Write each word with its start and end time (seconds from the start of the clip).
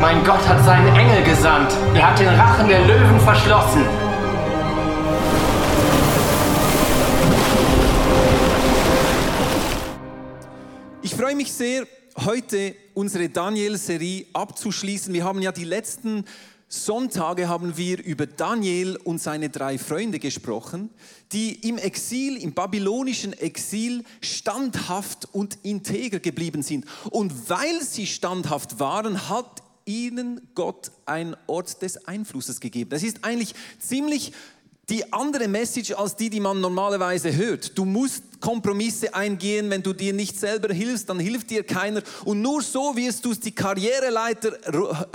Mein 0.00 0.24
Gott 0.24 0.40
hat 0.48 0.64
seinen 0.64 0.96
Engel 0.96 1.22
gesandt. 1.24 1.74
Er 1.94 2.10
hat 2.10 2.18
den 2.18 2.28
Rachen 2.28 2.66
der 2.68 2.86
Löwen 2.86 3.20
verschlossen. 3.20 3.84
Ich 11.02 11.14
freue 11.14 11.36
mich 11.36 11.52
sehr, 11.52 11.86
heute 12.24 12.74
unsere 12.94 13.28
Daniel-Serie 13.28 14.24
abzuschließen. 14.32 15.12
Wir 15.12 15.24
haben 15.24 15.42
ja 15.42 15.52
die 15.52 15.64
letzten 15.64 16.24
Sonntage 16.66 17.46
haben 17.46 17.76
wir 17.76 18.02
über 18.02 18.26
Daniel 18.26 18.96
und 18.96 19.20
seine 19.20 19.50
drei 19.50 19.76
Freunde 19.76 20.18
gesprochen, 20.18 20.88
die 21.32 21.68
im 21.68 21.76
Exil, 21.76 22.38
im 22.38 22.54
babylonischen 22.54 23.34
Exil 23.34 24.04
standhaft 24.22 25.28
und 25.32 25.58
integer 25.62 26.20
geblieben 26.20 26.62
sind. 26.62 26.86
Und 27.10 27.50
weil 27.50 27.82
sie 27.82 28.06
standhaft 28.06 28.80
waren, 28.80 29.28
hat 29.28 29.62
ihnen 29.90 30.40
Gott 30.54 30.92
einen 31.06 31.36
Ort 31.46 31.82
des 31.82 32.06
Einflusses 32.06 32.60
gegeben. 32.60 32.90
Das 32.90 33.02
ist 33.02 33.24
eigentlich 33.24 33.54
ziemlich 33.78 34.32
die 34.88 35.12
andere 35.12 35.48
Message 35.48 35.92
als 35.92 36.16
die, 36.16 36.30
die 36.30 36.40
man 36.40 36.60
normalerweise 36.60 37.34
hört. 37.34 37.76
Du 37.78 37.84
musst 37.84 38.24
Kompromisse 38.40 39.14
eingehen, 39.14 39.70
wenn 39.70 39.82
du 39.82 39.92
dir 39.92 40.12
nicht 40.12 40.38
selber 40.38 40.72
hilfst, 40.72 41.08
dann 41.08 41.18
hilft 41.18 41.50
dir 41.50 41.62
keiner. 41.62 42.02
Und 42.24 42.42
nur 42.42 42.62
so 42.62 42.96
wirst 42.96 43.24
du 43.24 43.34
die 43.34 43.52
Karriereleiter 43.52 44.52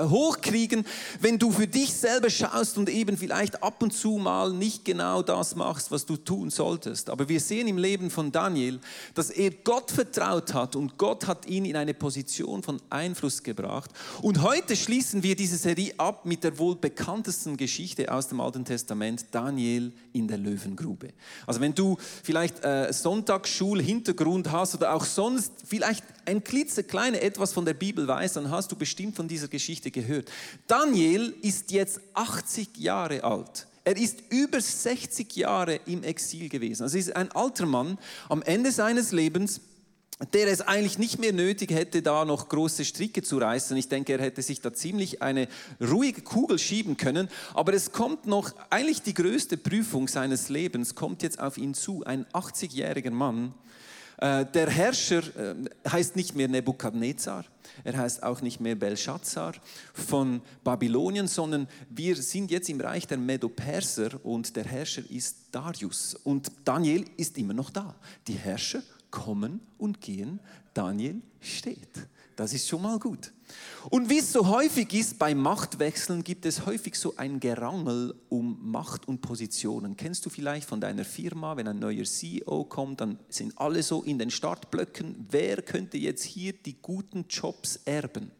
hochkriegen, 0.01 0.85
wenn 1.19 1.39
du 1.39 1.51
für 1.51 1.67
dich 1.67 1.93
selber 1.93 2.29
schaust 2.29 2.77
und 2.77 2.89
eben 2.89 3.17
vielleicht 3.17 3.61
ab 3.63 3.81
und 3.81 3.91
zu 3.91 4.17
mal 4.17 4.53
nicht 4.53 4.85
genau 4.85 5.21
das 5.21 5.55
machst, 5.55 5.91
was 5.91 6.05
du 6.05 6.17
tun 6.17 6.49
solltest. 6.49 7.09
Aber 7.09 7.27
wir 7.27 7.39
sehen 7.39 7.67
im 7.67 7.77
Leben 7.77 8.09
von 8.09 8.31
Daniel, 8.31 8.79
dass 9.13 9.29
er 9.29 9.51
Gott 9.51 9.91
vertraut 9.91 10.53
hat 10.53 10.75
und 10.75 10.97
Gott 10.97 11.27
hat 11.27 11.47
ihn 11.47 11.65
in 11.65 11.75
eine 11.75 11.93
Position 11.93 12.63
von 12.63 12.81
Einfluss 12.89 13.43
gebracht. 13.43 13.91
Und 14.21 14.41
heute 14.41 14.75
schließen 14.75 15.23
wir 15.23 15.35
diese 15.35 15.57
Serie 15.57 15.93
ab 15.97 16.25
mit 16.25 16.43
der 16.43 16.57
wohl 16.57 16.75
bekanntesten 16.75 17.57
Geschichte 17.57 18.11
aus 18.11 18.27
dem 18.27 18.39
Alten 18.39 18.65
Testament, 18.65 19.25
Daniel 19.31 19.91
in 20.13 20.27
der 20.27 20.37
Löwengrube. 20.37 21.09
Also 21.45 21.59
wenn 21.61 21.73
du 21.73 21.97
vielleicht 22.23 22.63
äh, 22.63 22.91
Sonntagsschulhintergrund 23.15 24.51
hast 24.51 24.75
oder 24.75 24.93
auch 24.93 25.05
sonst 25.05 25.53
vielleicht 25.65 26.03
ein 26.25 26.43
klitzekleine 26.43 27.21
etwas 27.21 27.53
von 27.53 27.63
der 27.63 27.73
Bibel 27.73 28.05
weißt, 28.05 28.35
dann 28.35 28.51
hast 28.51 28.71
du 28.71 28.75
bestimmt 28.75 29.15
von 29.15 29.27
dieser 29.27 29.47
Geschichte 29.47 29.89
gehört. 29.89 30.29
Daniel 30.67 31.33
ist 31.41 31.71
jetzt 31.71 32.01
80 32.13 32.77
Jahre 32.77 33.23
alt. 33.23 33.67
Er 33.85 33.95
ist 33.95 34.17
über 34.31 34.59
60 34.59 35.33
Jahre 35.35 35.79
im 35.85 36.03
Exil 36.03 36.49
gewesen. 36.49 36.83
Also 36.83 36.97
ist 36.97 37.15
ein 37.15 37.31
alter 37.31 37.65
Mann 37.65 37.97
am 38.27 38.41
Ende 38.41 38.71
seines 38.71 39.13
Lebens 39.13 39.61
der 40.33 40.47
es 40.47 40.61
eigentlich 40.61 40.97
nicht 40.97 41.19
mehr 41.19 41.33
nötig 41.33 41.71
hätte, 41.71 42.01
da 42.01 42.23
noch 42.23 42.47
große 42.47 42.85
Stricke 42.85 43.21
zu 43.21 43.37
reißen. 43.37 43.75
Ich 43.75 43.89
denke, 43.89 44.13
er 44.13 44.21
hätte 44.21 44.41
sich 44.41 44.61
da 44.61 44.73
ziemlich 44.73 45.21
eine 45.21 45.49
ruhige 45.81 46.21
Kugel 46.21 46.57
schieben 46.57 46.95
können. 46.95 47.27
Aber 47.53 47.73
es 47.73 47.91
kommt 47.91 48.25
noch, 48.25 48.53
eigentlich 48.69 49.01
die 49.01 49.13
größte 49.13 49.57
Prüfung 49.57 50.07
seines 50.07 50.47
Lebens 50.47 50.95
kommt 50.95 51.21
jetzt 51.21 51.39
auf 51.39 51.57
ihn 51.57 51.73
zu. 51.73 52.03
Ein 52.05 52.25
80-jähriger 52.27 53.11
Mann. 53.11 53.53
Äh, 54.17 54.45
der 54.45 54.69
Herrscher 54.69 55.23
äh, 55.35 55.55
heißt 55.89 56.15
nicht 56.15 56.35
mehr 56.35 56.47
Nebukadnezar, 56.47 57.43
er 57.83 57.97
heißt 57.97 58.23
auch 58.23 58.41
nicht 58.41 58.61
mehr 58.61 58.75
Belshazzar 58.75 59.53
von 59.93 60.41
Babylonien, 60.63 61.27
sondern 61.27 61.67
wir 61.89 62.15
sind 62.15 62.49
jetzt 62.51 62.69
im 62.69 62.79
Reich 62.79 63.07
der 63.07 63.17
Medo-Perser 63.17 64.23
und 64.23 64.55
der 64.55 64.63
Herrscher 64.63 65.03
ist 65.09 65.35
Darius. 65.51 66.15
Und 66.23 66.49
Daniel 66.63 67.03
ist 67.17 67.37
immer 67.37 67.53
noch 67.53 67.69
da. 67.69 67.95
Die 68.27 68.35
Herrscher 68.35 68.81
kommen 69.15 69.61
und 69.77 70.01
gehen, 70.01 70.39
Daniel 70.73 71.21
steht. 71.39 72.07
Das 72.35 72.53
ist 72.53 72.67
schon 72.67 72.81
mal 72.81 72.99
gut. 72.99 73.31
Und 73.89 74.09
wie 74.09 74.17
es 74.17 74.33
so 74.33 74.47
häufig 74.47 74.93
ist 74.93 75.17
bei 75.17 75.33
Machtwechseln, 75.33 76.21
gibt 76.21 76.45
es 76.45 76.65
häufig 76.65 76.95
so 76.95 77.15
ein 77.15 77.39
Gerangel 77.39 78.13
um 78.27 78.59
Macht 78.69 79.07
und 79.07 79.21
Positionen. 79.21 79.95
Kennst 79.95 80.25
du 80.25 80.29
vielleicht 80.29 80.67
von 80.67 80.81
deiner 80.81 81.05
Firma, 81.05 81.55
wenn 81.55 81.69
ein 81.69 81.79
neuer 81.79 82.03
CEO 82.03 82.65
kommt, 82.65 82.99
dann 82.99 83.19
sind 83.29 83.57
alle 83.57 83.81
so 83.83 84.03
in 84.03 84.19
den 84.19 84.31
Startblöcken, 84.31 85.27
wer 85.29 85.61
könnte 85.61 85.97
jetzt 85.97 86.23
hier 86.23 86.51
die 86.51 86.75
guten 86.81 87.25
Jobs 87.29 87.79
erben? 87.85 88.31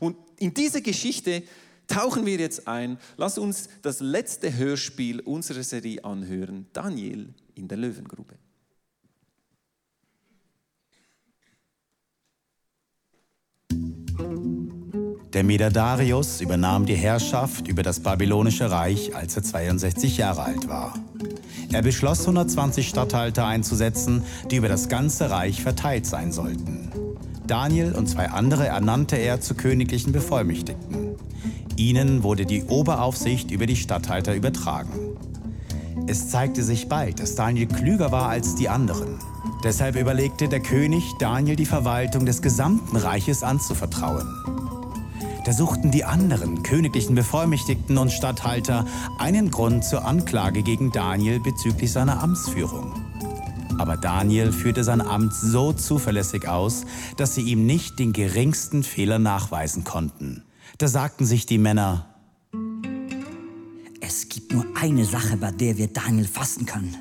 Und 0.00 0.16
in 0.38 0.52
diese 0.52 0.82
Geschichte 0.82 1.44
tauchen 1.86 2.26
wir 2.26 2.38
jetzt 2.38 2.66
ein. 2.66 2.98
Lass 3.16 3.38
uns 3.38 3.68
das 3.82 4.00
letzte 4.00 4.56
Hörspiel 4.56 5.20
unserer 5.20 5.62
Serie 5.62 6.04
anhören, 6.04 6.66
Daniel 6.72 7.32
in 7.54 7.68
der 7.68 7.78
Löwengrube. 7.78 8.34
Der 15.32 15.44
Meder 15.44 15.70
Darius 15.70 16.40
übernahm 16.40 16.86
die 16.86 16.94
Herrschaft 16.94 17.68
über 17.68 17.82
das 17.82 18.00
babylonische 18.00 18.70
Reich, 18.70 19.14
als 19.14 19.36
er 19.36 19.42
62 19.42 20.16
Jahre 20.16 20.42
alt 20.42 20.68
war. 20.68 20.94
Er 21.72 21.82
beschloss, 21.82 22.20
120 22.20 22.88
Statthalter 22.88 23.46
einzusetzen, 23.46 24.24
die 24.50 24.56
über 24.56 24.68
das 24.68 24.88
ganze 24.88 25.30
Reich 25.30 25.62
verteilt 25.62 26.04
sein 26.04 26.32
sollten. 26.32 26.90
Daniel 27.46 27.92
und 27.92 28.08
zwei 28.08 28.28
andere 28.30 28.66
ernannte 28.66 29.16
er 29.16 29.40
zu 29.40 29.54
königlichen 29.54 30.12
Bevollmächtigten. 30.12 31.16
Ihnen 31.76 32.22
wurde 32.22 32.44
die 32.44 32.64
Oberaufsicht 32.64 33.50
über 33.50 33.66
die 33.66 33.76
Statthalter 33.76 34.34
übertragen. 34.34 34.92
Es 36.06 36.28
zeigte 36.28 36.64
sich 36.64 36.88
bald, 36.88 37.20
dass 37.20 37.36
Daniel 37.36 37.66
klüger 37.66 38.10
war 38.10 38.28
als 38.28 38.56
die 38.56 38.68
anderen. 38.68 39.18
Deshalb 39.62 39.96
überlegte 39.96 40.48
der 40.48 40.60
König, 40.60 41.14
Daniel 41.18 41.56
die 41.56 41.66
Verwaltung 41.66 42.24
des 42.24 42.40
gesamten 42.40 42.96
Reiches 42.96 43.42
anzuvertrauen. 43.42 44.26
Da 45.44 45.52
suchten 45.52 45.90
die 45.90 46.04
anderen 46.04 46.62
königlichen 46.62 47.14
Bevollmächtigten 47.14 47.98
und 47.98 48.12
Statthalter 48.12 48.86
einen 49.18 49.50
Grund 49.50 49.84
zur 49.84 50.04
Anklage 50.04 50.62
gegen 50.62 50.92
Daniel 50.92 51.40
bezüglich 51.40 51.92
seiner 51.92 52.22
Amtsführung. 52.22 52.92
Aber 53.78 53.96
Daniel 53.96 54.52
führte 54.52 54.84
sein 54.84 55.00
Amt 55.00 55.32
so 55.34 55.72
zuverlässig 55.72 56.46
aus, 56.46 56.84
dass 57.16 57.34
sie 57.34 57.42
ihm 57.42 57.64
nicht 57.64 57.98
den 57.98 58.12
geringsten 58.12 58.82
Fehler 58.82 59.18
nachweisen 59.18 59.84
konnten. 59.84 60.44
Da 60.78 60.88
sagten 60.88 61.24
sich 61.24 61.46
die 61.46 61.58
Männer, 61.58 62.06
es 64.00 64.28
gibt 64.28 64.52
nur 64.52 64.66
eine 64.74 65.04
Sache, 65.04 65.36
bei 65.36 65.50
der 65.50 65.78
wir 65.78 65.88
Daniel 65.88 66.26
fassen 66.26 66.66
können. 66.66 66.96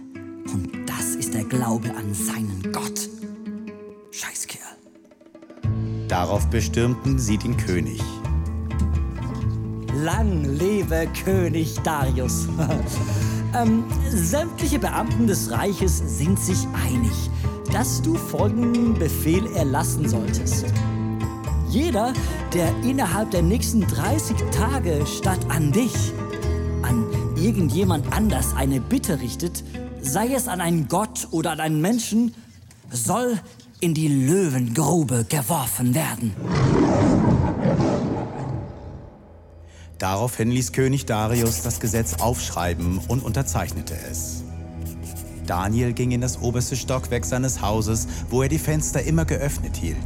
Und 0.54 0.70
das 0.88 1.09
ist 1.30 1.36
der 1.36 1.44
Glaube 1.44 1.90
an 1.96 2.14
seinen 2.14 2.72
Gott. 2.72 3.08
Scheißkerl. 4.10 4.60
Darauf 6.08 6.48
bestürmten 6.48 7.20
sie 7.20 7.38
den 7.38 7.56
König. 7.56 8.02
Lang 10.04 10.44
lebe 10.46 11.08
König 11.24 11.76
Darius. 11.84 12.48
ähm, 13.56 13.84
sämtliche 14.10 14.80
Beamten 14.80 15.28
des 15.28 15.52
Reiches 15.52 16.02
sind 16.18 16.40
sich 16.40 16.66
einig, 16.74 17.30
dass 17.72 18.02
du 18.02 18.16
folgenden 18.16 18.96
Befehl 18.96 19.46
erlassen 19.56 20.10
solltest. 20.10 20.66
Jeder, 21.70 22.14
der 22.56 22.70
innerhalb 22.84 23.30
der 23.30 23.44
nächsten 23.44 23.82
30 23.82 24.36
Tage 24.52 25.06
statt 25.06 25.46
an 25.50 25.72
dich, 25.72 25.94
an 26.82 27.06
irgendjemand 27.36 28.12
anders 28.14 28.56
eine 28.56 28.82
Bitte 28.82 29.20
richtet, 29.22 29.64
sei 30.02 30.34
es 30.34 30.48
an 30.48 30.62
einen 30.62 30.88
Gott 30.88 31.28
oder 31.32 31.52
an 31.52 31.60
einen 31.60 31.82
Menschen, 31.82 32.34
soll 32.92 33.40
in 33.80 33.94
die 33.94 34.08
Löwengrube 34.08 35.26
geworfen 35.26 35.96
werden. 35.96 36.34
Daraufhin 39.98 40.50
ließ 40.50 40.72
König 40.72 41.06
Darius 41.06 41.62
das 41.62 41.80
Gesetz 41.80 42.16
aufschreiben 42.16 43.00
und 43.08 43.24
unterzeichnete 43.24 43.96
es. 44.10 44.44
Daniel 45.46 45.94
ging 45.94 46.12
in 46.12 46.22
das 46.22 46.42
oberste 46.42 46.76
Stockwerk 46.76 47.26
seines 47.26 47.62
Hauses, 47.62 48.08
wo 48.30 48.44
er 48.44 48.50
die 48.50 48.60
Fenster 48.60 49.02
immer 49.04 49.26
geöffnet 49.26 49.76
hielt. 49.76 49.98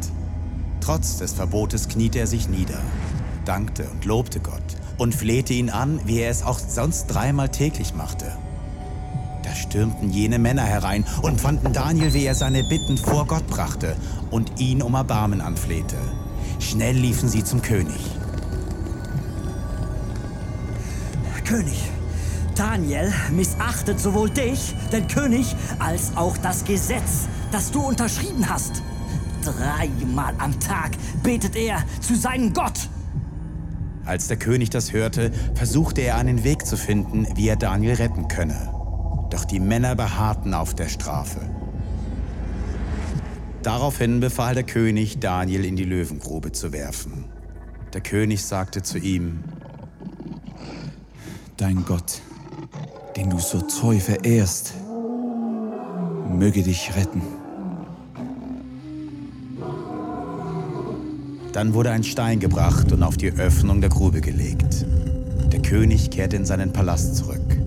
Trotz 0.81 1.17
des 1.17 1.33
Verbotes 1.33 1.89
kniete 1.89 2.19
er 2.19 2.27
sich 2.27 2.49
nieder, 2.49 2.79
dankte 3.45 3.87
und 3.89 4.05
lobte 4.05 4.39
Gott 4.39 4.63
und 4.97 5.13
flehte 5.13 5.53
ihn 5.53 5.69
an, 5.69 5.99
wie 6.05 6.19
er 6.19 6.31
es 6.31 6.43
auch 6.43 6.59
sonst 6.59 7.07
dreimal 7.07 7.49
täglich 7.49 7.93
machte. 7.93 8.37
Da 9.53 9.59
stürmten 9.59 10.09
jene 10.09 10.39
Männer 10.39 10.63
herein 10.63 11.05
und 11.21 11.39
fanden 11.39 11.73
Daniel, 11.73 12.15
wie 12.15 12.25
er 12.25 12.33
seine 12.33 12.63
Bitten 12.63 12.97
vor 12.97 13.27
Gott 13.27 13.45
brachte 13.45 13.95
und 14.31 14.59
ihn 14.59 14.81
um 14.81 14.95
Erbarmen 14.95 15.41
anflehte. 15.41 15.95
Schnell 16.59 16.95
liefen 16.95 17.29
sie 17.29 17.43
zum 17.43 17.61
König. 17.61 17.99
König, 21.45 21.83
Daniel 22.55 23.13
missachtet 23.31 23.99
sowohl 23.99 24.31
dich, 24.31 24.73
den 24.91 25.07
König, 25.07 25.55
als 25.77 26.17
auch 26.17 26.35
das 26.37 26.65
Gesetz, 26.65 27.27
das 27.51 27.69
du 27.69 27.81
unterschrieben 27.81 28.49
hast. 28.49 28.81
Dreimal 29.43 30.33
am 30.39 30.59
Tag 30.59 30.93
betet 31.21 31.55
er 31.55 31.83
zu 32.01 32.15
seinem 32.15 32.53
Gott. 32.53 32.89
Als 34.03 34.29
der 34.29 34.37
König 34.37 34.71
das 34.71 34.93
hörte, 34.93 35.31
versuchte 35.53 36.01
er 36.01 36.15
einen 36.15 36.43
Weg 36.43 36.65
zu 36.65 36.75
finden, 36.75 37.27
wie 37.35 37.49
er 37.49 37.55
Daniel 37.55 37.93
retten 37.93 38.27
könne. 38.27 38.72
Doch 39.43 39.49
die 39.49 39.59
Männer 39.59 39.93
beharrten 39.93 40.53
auf 40.53 40.73
der 40.73 40.87
Strafe. 40.87 41.41
Daraufhin 43.61 44.21
befahl 44.21 44.55
der 44.55 44.63
König, 44.63 45.19
Daniel 45.19 45.65
in 45.65 45.75
die 45.75 45.83
Löwengrube 45.83 46.53
zu 46.53 46.71
werfen. 46.71 47.25
Der 47.91 47.99
König 47.99 48.45
sagte 48.45 48.83
zu 48.83 48.97
ihm, 48.97 49.43
Dein 51.57 51.83
Gott, 51.83 52.21
den 53.17 53.31
du 53.31 53.37
so 53.37 53.59
treu 53.59 53.99
verehrst, 53.99 54.75
möge 56.29 56.63
dich 56.63 56.95
retten. 56.95 57.21
Dann 61.51 61.73
wurde 61.73 61.91
ein 61.91 62.05
Stein 62.05 62.39
gebracht 62.39 62.93
und 62.93 63.03
auf 63.03 63.17
die 63.17 63.33
Öffnung 63.33 63.81
der 63.81 63.89
Grube 63.89 64.21
gelegt. 64.21 64.85
Der 65.51 65.61
König 65.61 66.11
kehrte 66.11 66.37
in 66.37 66.45
seinen 66.45 66.71
Palast 66.71 67.17
zurück. 67.17 67.62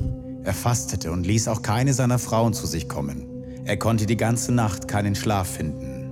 Er 0.46 0.54
fastete 0.54 1.10
und 1.10 1.26
ließ 1.26 1.48
auch 1.48 1.60
keine 1.60 1.92
seiner 1.92 2.20
Frauen 2.20 2.54
zu 2.54 2.68
sich 2.68 2.88
kommen. 2.88 3.26
Er 3.64 3.76
konnte 3.76 4.06
die 4.06 4.16
ganze 4.16 4.52
Nacht 4.52 4.86
keinen 4.86 5.16
Schlaf 5.16 5.56
finden. 5.56 6.04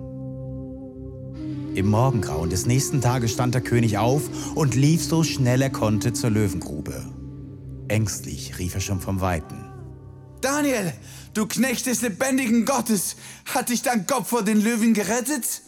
Im 1.77 1.87
Morgengrauen 1.87 2.51
des 2.51 2.67
nächsten 2.67 3.01
Tages 3.01 3.31
stand 3.31 3.55
der 3.55 3.63
König 3.63 3.97
auf 3.97 4.23
und 4.57 4.75
lief 4.75 5.05
so 5.05 5.23
schnell 5.23 5.63
er 5.63 5.71
konnte 5.71 6.13
zur 6.13 6.31
Löwengrube. 6.31 7.01
Ängstlich 7.87 8.59
rief 8.59 8.75
er 8.75 8.81
schon 8.81 9.01
vom 9.01 9.21
Weiten. 9.21 9.67
Daniel, 10.41 10.93
du 11.33 11.47
Knecht 11.47 11.87
des 11.87 12.03
lebendigen 12.03 12.65
Gottes, 12.65 13.15
hat 13.55 13.69
dich 13.69 13.83
dein 13.83 14.05
Kopf 14.05 14.31
vor 14.31 14.43
den 14.43 14.61
Löwen 14.61 14.95
gerettet? 14.95 15.63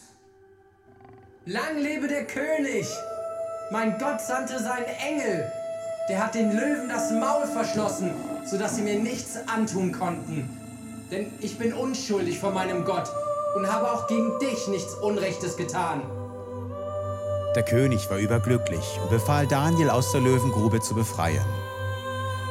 Lang 1.44 1.78
lebe 1.80 2.08
der 2.08 2.26
König! 2.26 2.88
Mein 3.70 3.96
Gott 3.98 4.20
sandte 4.20 4.58
seinen 4.58 4.86
Engel. 4.86 5.52
Der 6.08 6.22
hat 6.22 6.36
den 6.36 6.52
Löwen 6.52 6.88
das 6.88 7.10
Maul 7.10 7.46
verschlossen, 7.46 8.12
sodass 8.44 8.76
sie 8.76 8.82
mir 8.82 8.98
nichts 8.98 9.38
antun 9.48 9.90
konnten. 9.90 10.48
Denn 11.10 11.32
ich 11.40 11.58
bin 11.58 11.72
unschuldig 11.72 12.38
vor 12.38 12.52
meinem 12.52 12.84
Gott 12.84 13.10
und 13.56 13.70
habe 13.72 13.90
auch 13.90 14.06
gegen 14.06 14.38
dich 14.38 14.68
nichts 14.68 14.94
Unrechtes 14.94 15.56
getan. 15.56 16.02
Der 17.56 17.64
König 17.64 18.08
war 18.08 18.18
überglücklich 18.18 19.00
und 19.02 19.10
befahl 19.10 19.48
Daniel 19.48 19.90
aus 19.90 20.12
der 20.12 20.20
Löwengrube 20.20 20.80
zu 20.80 20.94
befreien. 20.94 21.44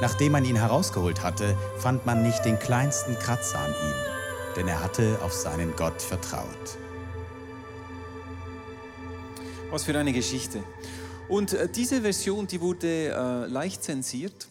Nachdem 0.01 0.33
man 0.33 0.43
ihn 0.43 0.57
herausgeholt 0.57 1.23
hatte, 1.23 1.55
fand 1.77 2.05
man 2.05 2.23
nicht 2.23 2.43
den 2.43 2.59
kleinsten 2.59 3.17
Kratzer 3.19 3.59
an 3.59 3.69
ihm, 3.69 4.55
denn 4.57 4.67
er 4.67 4.83
hatte 4.83 5.17
auf 5.23 5.31
seinen 5.31 5.73
Gott 5.77 6.01
vertraut. 6.01 6.77
Was 9.71 9.83
für 9.83 9.97
eine 9.97 10.11
Geschichte. 10.11 10.59
Und 11.27 11.53
äh, 11.53 11.67
diese 11.67 12.01
Version, 12.01 12.45
die 12.45 12.61
wurde 12.61 13.09
äh, 13.09 13.47
leicht 13.47 13.83
zensiert, 13.83 14.47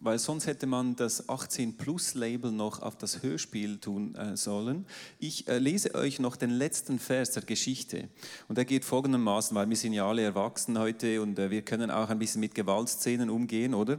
weil 0.00 0.20
sonst 0.20 0.46
hätte 0.46 0.66
man 0.66 0.94
das 0.94 1.28
18 1.28 1.76
Plus 1.76 2.14
Label 2.14 2.52
noch 2.52 2.80
auf 2.80 2.96
das 2.96 3.24
Hörspiel 3.24 3.78
tun 3.78 4.14
äh, 4.14 4.36
sollen. 4.36 4.86
Ich 5.18 5.48
äh, 5.48 5.58
lese 5.58 5.96
euch 5.96 6.20
noch 6.20 6.36
den 6.36 6.50
letzten 6.50 7.00
Vers 7.00 7.32
der 7.32 7.42
Geschichte. 7.42 8.08
Und 8.48 8.56
der 8.56 8.64
geht 8.64 8.84
folgendermaßen, 8.84 9.56
weil 9.56 9.68
wir 9.68 9.76
sind 9.76 9.94
ja 9.94 10.08
alle 10.08 10.22
erwachsen 10.22 10.78
heute 10.78 11.20
und 11.22 11.40
äh, 11.40 11.50
wir 11.50 11.62
können 11.62 11.90
auch 11.90 12.08
ein 12.08 12.20
bisschen 12.20 12.40
mit 12.40 12.54
Gewaltszenen 12.54 13.28
umgehen, 13.28 13.74
oder? 13.74 13.98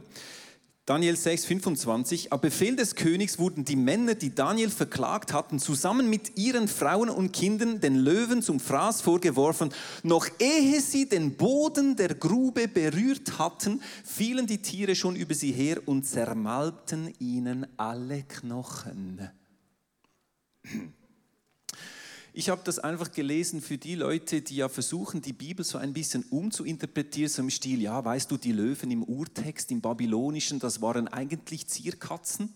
Daniel 0.86 1.16
6, 1.16 1.46
25. 1.46 2.30
Auf 2.30 2.42
Befehl 2.42 2.76
des 2.76 2.94
Königs 2.94 3.38
wurden 3.38 3.64
die 3.64 3.74
Männer, 3.74 4.14
die 4.14 4.34
Daniel 4.34 4.68
verklagt 4.68 5.32
hatten, 5.32 5.58
zusammen 5.58 6.10
mit 6.10 6.36
ihren 6.36 6.68
Frauen 6.68 7.08
und 7.08 7.32
Kindern 7.32 7.80
den 7.80 7.96
Löwen 7.96 8.42
zum 8.42 8.60
Fraß 8.60 9.00
vorgeworfen. 9.00 9.72
Noch 10.02 10.28
ehe 10.38 10.82
sie 10.82 11.08
den 11.08 11.38
Boden 11.38 11.96
der 11.96 12.14
Grube 12.14 12.68
berührt 12.68 13.38
hatten, 13.38 13.80
fielen 14.04 14.46
die 14.46 14.60
Tiere 14.60 14.94
schon 14.94 15.16
über 15.16 15.32
sie 15.32 15.52
her 15.52 15.80
und 15.86 16.04
zermalmten 16.04 17.14
ihnen 17.18 17.66
alle 17.78 18.22
Knochen. 18.24 19.30
Ich 22.36 22.48
habe 22.48 22.62
das 22.64 22.80
einfach 22.80 23.12
gelesen 23.12 23.60
für 23.60 23.78
die 23.78 23.94
Leute, 23.94 24.42
die 24.42 24.56
ja 24.56 24.68
versuchen, 24.68 25.22
die 25.22 25.32
Bibel 25.32 25.64
so 25.64 25.78
ein 25.78 25.92
bisschen 25.92 26.24
umzuinterpretieren, 26.24 27.30
so 27.30 27.42
im 27.42 27.48
Stil, 27.48 27.80
ja, 27.80 28.04
weißt 28.04 28.28
du, 28.28 28.36
die 28.36 28.50
Löwen 28.50 28.90
im 28.90 29.04
Urtext, 29.04 29.70
im 29.70 29.80
Babylonischen, 29.80 30.58
das 30.58 30.82
waren 30.82 31.06
eigentlich 31.06 31.68
Zierkatzen 31.68 32.52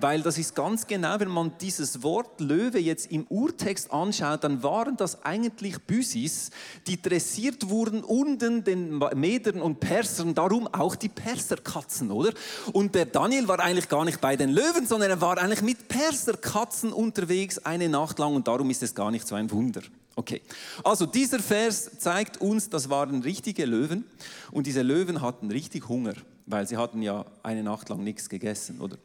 weil 0.00 0.22
das 0.22 0.38
ist 0.38 0.54
ganz 0.54 0.86
genau, 0.86 1.18
wenn 1.18 1.28
man 1.28 1.52
dieses 1.60 2.02
Wort 2.02 2.40
Löwe 2.40 2.78
jetzt 2.78 3.10
im 3.10 3.26
Urtext 3.28 3.90
anschaut, 3.92 4.44
dann 4.44 4.62
waren 4.62 4.96
das 4.96 5.24
eigentlich 5.24 5.78
Büsis, 5.78 6.50
die 6.86 7.00
dressiert 7.00 7.68
wurden 7.68 8.04
unten 8.04 8.64
den 8.64 8.98
Medern 9.14 9.60
und 9.60 9.80
Persern, 9.80 10.34
darum 10.34 10.66
auch 10.68 10.94
die 10.94 11.08
Perserkatzen, 11.08 12.10
oder? 12.10 12.32
Und 12.72 12.94
der 12.94 13.06
Daniel 13.06 13.48
war 13.48 13.60
eigentlich 13.60 13.88
gar 13.88 14.04
nicht 14.04 14.20
bei 14.20 14.36
den 14.36 14.50
Löwen, 14.50 14.86
sondern 14.86 15.10
er 15.10 15.20
war 15.20 15.38
eigentlich 15.38 15.62
mit 15.62 15.88
Perserkatzen 15.88 16.92
unterwegs 16.92 17.58
eine 17.58 17.88
Nacht 17.88 18.18
lang 18.18 18.34
und 18.34 18.46
darum 18.46 18.70
ist 18.70 18.82
es 18.82 18.94
gar 18.94 19.10
nicht 19.10 19.26
so 19.26 19.34
ein 19.34 19.50
Wunder. 19.50 19.82
Okay, 20.14 20.42
also 20.82 21.06
dieser 21.06 21.38
Vers 21.38 21.98
zeigt 21.98 22.40
uns, 22.40 22.68
das 22.68 22.90
waren 22.90 23.22
richtige 23.22 23.66
Löwen 23.66 24.04
und 24.50 24.66
diese 24.66 24.82
Löwen 24.82 25.22
hatten 25.22 25.50
richtig 25.50 25.88
Hunger, 25.88 26.14
weil 26.46 26.66
sie 26.66 26.76
hatten 26.76 27.02
ja 27.02 27.24
eine 27.42 27.62
Nacht 27.62 27.88
lang 27.88 28.02
nichts 28.02 28.28
gegessen, 28.28 28.80
oder? 28.80 28.96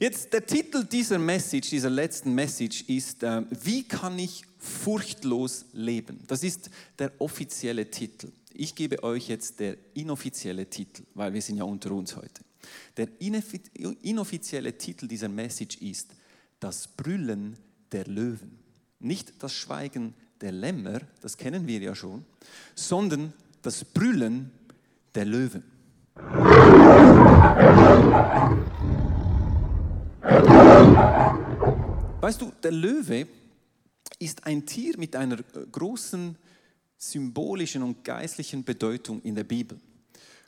Jetzt 0.00 0.32
der 0.32 0.46
Titel 0.46 0.82
dieser 0.82 1.18
Message, 1.18 1.68
dieser 1.68 1.90
letzten 1.90 2.34
Message 2.34 2.84
ist, 2.88 3.22
äh, 3.22 3.42
wie 3.50 3.86
kann 3.86 4.18
ich 4.18 4.44
furchtlos 4.58 5.66
leben? 5.74 6.20
Das 6.26 6.42
ist 6.42 6.70
der 6.98 7.12
offizielle 7.18 7.90
Titel. 7.90 8.32
Ich 8.54 8.74
gebe 8.74 9.02
euch 9.02 9.28
jetzt 9.28 9.60
der 9.60 9.76
inoffizielle 9.92 10.64
Titel, 10.70 11.02
weil 11.12 11.34
wir 11.34 11.42
sind 11.42 11.58
ja 11.58 11.64
unter 11.64 11.90
uns 11.90 12.16
heute. 12.16 12.40
Der 12.96 13.08
inoffizielle 13.20 14.78
Titel 14.78 15.06
dieser 15.06 15.28
Message 15.28 15.76
ist 15.82 16.14
das 16.60 16.88
Brüllen 16.88 17.58
der 17.92 18.06
Löwen. 18.06 18.58
Nicht 19.00 19.42
das 19.42 19.52
Schweigen 19.52 20.14
der 20.40 20.52
Lämmer, 20.52 21.00
das 21.20 21.36
kennen 21.36 21.66
wir 21.66 21.78
ja 21.78 21.94
schon, 21.94 22.24
sondern 22.74 23.34
das 23.60 23.84
Brüllen 23.84 24.50
der 25.14 25.26
Löwen. 25.26 25.62
Weißt 32.20 32.42
du, 32.42 32.52
der 32.62 32.72
Löwe 32.72 33.26
ist 34.18 34.44
ein 34.44 34.66
Tier 34.66 34.98
mit 34.98 35.16
einer 35.16 35.38
äh, 35.38 35.42
großen 35.72 36.36
symbolischen 36.98 37.82
und 37.82 38.04
geistlichen 38.04 38.62
Bedeutung 38.62 39.22
in 39.22 39.34
der 39.34 39.44
Bibel. 39.44 39.80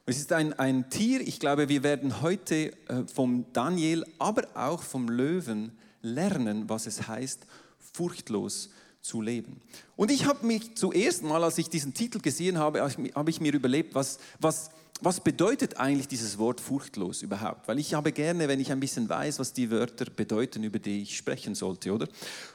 Es 0.05 0.19
ist 0.19 0.31
ein, 0.35 0.53
ein 0.59 0.91
Tier, 0.91 1.23
ich 1.23 1.41
glaube, 1.41 1.71
wir 1.71 1.83
werden 1.83 2.21
heute 2.21 2.73
äh, 2.89 3.07
vom 3.11 3.47
Daniel, 3.55 4.05
aber 4.19 4.49
auch 4.55 4.83
vom 4.83 5.09
Löwen 5.09 5.73
lernen, 6.03 6.69
was 6.69 6.87
es 6.87 7.09
heißt, 7.09 7.47
furchtlos 7.79 8.69
zu 9.01 9.23
leben. 9.23 9.63
Und 9.97 10.11
ich 10.11 10.27
habe 10.27 10.45
mich 10.45 10.75
zuerst 10.77 11.23
mal, 11.23 11.43
als 11.43 11.57
ich 11.57 11.71
diesen 11.71 11.95
Titel 11.95 12.21
gesehen 12.21 12.59
habe, 12.59 12.83
habe 12.83 13.31
ich 13.31 13.41
mir 13.41 13.55
überlegt, 13.55 13.95
was, 13.95 14.19
was, 14.39 14.71
was 15.03 15.21
bedeutet 15.21 15.79
eigentlich 15.79 16.09
dieses 16.09 16.39
Wort 16.39 16.61
furchtlos 16.61 17.23
überhaupt? 17.23 17.67
Weil 17.69 17.79
ich 17.79 17.95
habe 17.95 18.13
gerne, 18.13 18.49
wenn 18.49 18.61
ich 18.61 18.71
ein 18.71 18.81
bisschen 18.81 19.09
weiß, 19.09 19.39
was 19.39 19.53
die 19.53 19.71
Wörter 19.71 20.07
bedeuten, 20.07 20.63
über 20.63 20.79
die 20.79 21.03
ich 21.03 21.17
sprechen 21.17 21.55
sollte, 21.55 21.93
oder? 21.93 22.07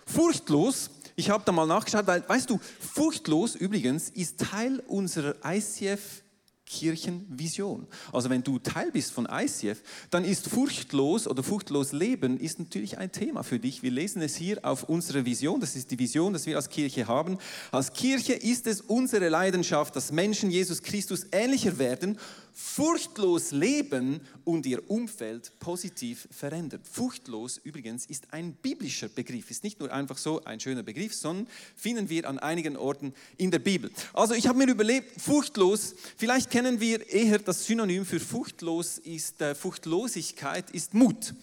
Furchtlos, 0.06 0.90
ich 1.16 1.30
habe 1.30 1.44
da 1.46 1.52
mal 1.52 1.66
nachgeschaut, 1.66 2.08
weil, 2.08 2.28
weißt 2.28 2.50
du, 2.50 2.60
furchtlos 2.80 3.56
übrigens 3.56 4.10
ist 4.10 4.40
Teil 4.40 4.80
unserer 4.88 5.36
ICF 5.46 6.24
Kirchenvision. 6.68 7.88
Also 8.12 8.30
wenn 8.30 8.44
du 8.44 8.60
Teil 8.60 8.92
bist 8.92 9.12
von 9.12 9.28
ICF, 9.32 9.82
dann 10.12 10.26
ist 10.26 10.48
furchtlos 10.50 11.28
oder 11.28 11.42
furchtlos 11.42 11.94
Leben 11.94 12.38
ist 12.38 12.60
natürlich 12.60 12.98
ein 12.98 13.12
Thema 13.12 13.44
für 13.44 13.58
dich. 13.58 13.82
Wir 13.82 13.92
lesen 13.92 14.22
es 14.22 14.36
hier 14.36 14.64
auf 14.64 14.84
unserer 14.84 15.26
Vision. 15.26 15.60
Das 15.60 15.76
ist 15.76 15.90
die 15.90 15.98
Vision, 15.98 16.34
dass 16.34 16.46
wir 16.46 16.58
als 16.58 16.70
Kirche 16.70 17.08
haben. 17.08 17.38
Als 17.72 17.94
Kirche 17.94 18.34
ist 18.34 18.68
es 18.68 18.82
unsere 18.82 19.30
Leidenschaft, 19.30 19.96
dass 19.96 20.12
Menschen 20.12 20.52
Jesus 20.52 20.82
Christus 20.82 21.26
ähnlicher 21.32 21.80
werden 21.80 22.20
furchtlos 22.60 23.52
leben 23.52 24.20
und 24.44 24.66
ihr 24.66 24.90
Umfeld 24.90 25.52
positiv 25.60 26.28
verändern. 26.32 26.82
Furchtlos 26.92 27.62
übrigens 27.64 28.08
ist 28.08 28.34
ein 28.34 28.54
biblischer 28.54 29.10
Begriff, 29.10 29.52
ist 29.52 29.64
nicht 29.64 29.80
nur 29.80 29.94
einfach 29.94 30.18
so 30.18 30.44
ein 30.44 30.60
schöner 30.60 30.82
Begriff, 30.82 31.14
sondern 31.14 31.48
finden 31.76 32.10
wir 32.10 32.28
an 32.28 32.40
einigen 32.40 32.76
Orten 32.76 33.14
in 33.38 33.52
der 33.52 33.60
Bibel. 33.60 33.92
Also 34.12 34.34
ich 34.34 34.48
habe 34.48 34.58
mir 34.58 34.72
überlegt, 34.72 35.22
furchtlos, 35.22 35.94
vielleicht 36.18 36.50
kennen 36.50 36.80
wir 36.80 37.08
eher 37.08 37.38
das 37.38 37.64
Synonym 37.64 38.08
für 38.08 38.20
furchtlos 38.20 38.98
ist 38.98 39.40
äh, 39.40 39.54
Furchtlosigkeit 39.54 40.72
ist 40.72 40.96
Mut. 40.96 41.36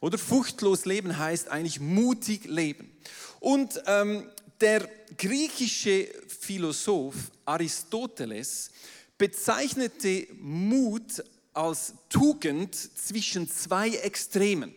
Oder 0.00 0.18
furchtlos 0.18 0.84
leben 0.84 1.16
heißt 1.16 1.48
eigentlich 1.48 1.78
mutig 1.78 2.44
leben. 2.44 2.90
Und 3.38 3.80
ähm, 3.86 4.28
der 4.60 4.88
griechische 5.16 6.08
Philosoph 6.26 7.14
Aristoteles 7.44 8.70
bezeichnete 9.18 10.26
Mut 10.38 11.24
als 11.52 11.94
Tugend 12.08 12.74
zwischen 12.74 13.50
zwei 13.50 13.90
Extremen. 13.90 14.74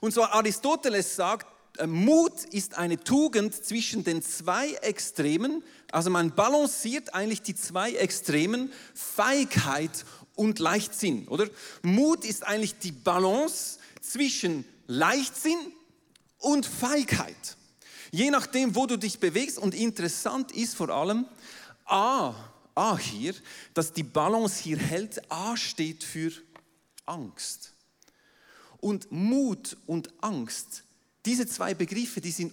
Und 0.00 0.14
zwar 0.14 0.32
Aristoteles 0.32 1.14
sagt, 1.14 1.46
äh, 1.78 1.86
Mut 1.86 2.44
ist 2.50 2.76
eine 2.76 2.98
Tugend 3.02 3.54
zwischen 3.54 4.04
den 4.04 4.22
zwei 4.22 4.72
Extremen. 4.82 5.62
Also 5.90 6.10
man 6.10 6.34
balanciert 6.34 7.14
eigentlich 7.14 7.42
die 7.42 7.54
zwei 7.54 7.92
Extremen, 7.92 8.72
Feigheit 8.94 10.04
und 10.34 10.58
Leichtsinn, 10.58 11.28
oder? 11.28 11.48
Mut 11.82 12.24
ist 12.24 12.46
eigentlich 12.46 12.78
die 12.78 12.92
Balance 12.92 13.78
zwischen 14.00 14.64
Leichtsinn 14.86 15.58
und 16.38 16.66
Feigheit. 16.66 17.56
Je 18.10 18.30
nachdem, 18.30 18.74
wo 18.74 18.86
du 18.86 18.98
dich 18.98 19.20
bewegst. 19.20 19.58
Und 19.58 19.74
interessant 19.74 20.52
ist 20.52 20.74
vor 20.74 20.90
allem, 20.90 21.26
A, 21.86 22.34
A 22.74 22.96
hier, 22.98 23.34
dass 23.74 23.92
die 23.92 24.02
Balance 24.02 24.62
hier 24.62 24.78
hält. 24.78 25.30
A 25.30 25.56
steht 25.56 26.04
für 26.04 26.32
Angst. 27.06 27.72
Und 28.80 29.10
Mut 29.12 29.76
und 29.86 30.12
Angst 30.22 30.84
diese 31.24 31.46
zwei 31.46 31.72
Begriffe, 31.72 32.20
die 32.20 32.32
sind 32.32 32.52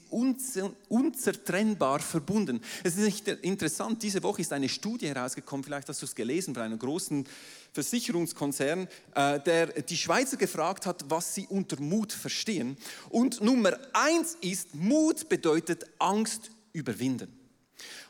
unzertrennbar 0.90 2.00
verbunden. 2.00 2.62
Es 2.84 2.98
ist 2.98 3.04
nicht 3.04 3.28
interessant, 3.28 4.04
diese 4.04 4.22
Woche 4.22 4.42
ist 4.42 4.54
eine 4.54 4.70
Studie 4.70 5.08
herausgekommen, 5.08 5.64
vielleicht 5.64 5.90
hast 5.90 6.04
du 6.04 6.06
es 6.06 6.14
gelesen, 6.14 6.54
bei 6.54 6.62
einem 6.62 6.78
großen 6.78 7.28
Versicherungskonzern, 7.74 8.88
äh, 9.16 9.40
der 9.40 9.68
die 9.82 9.98
Schweizer 9.98 10.38
gefragt 10.38 10.86
hat, 10.86 11.04
was 11.10 11.34
sie 11.34 11.48
unter 11.48 11.82
Mut 11.82 12.14
verstehen. 12.14 12.78
Und 13.10 13.42
Nummer 13.42 13.76
eins 13.94 14.38
ist, 14.42 14.76
Mut 14.76 15.28
bedeutet 15.30 15.88
Angst 15.98 16.52
überwinden. 16.72 17.36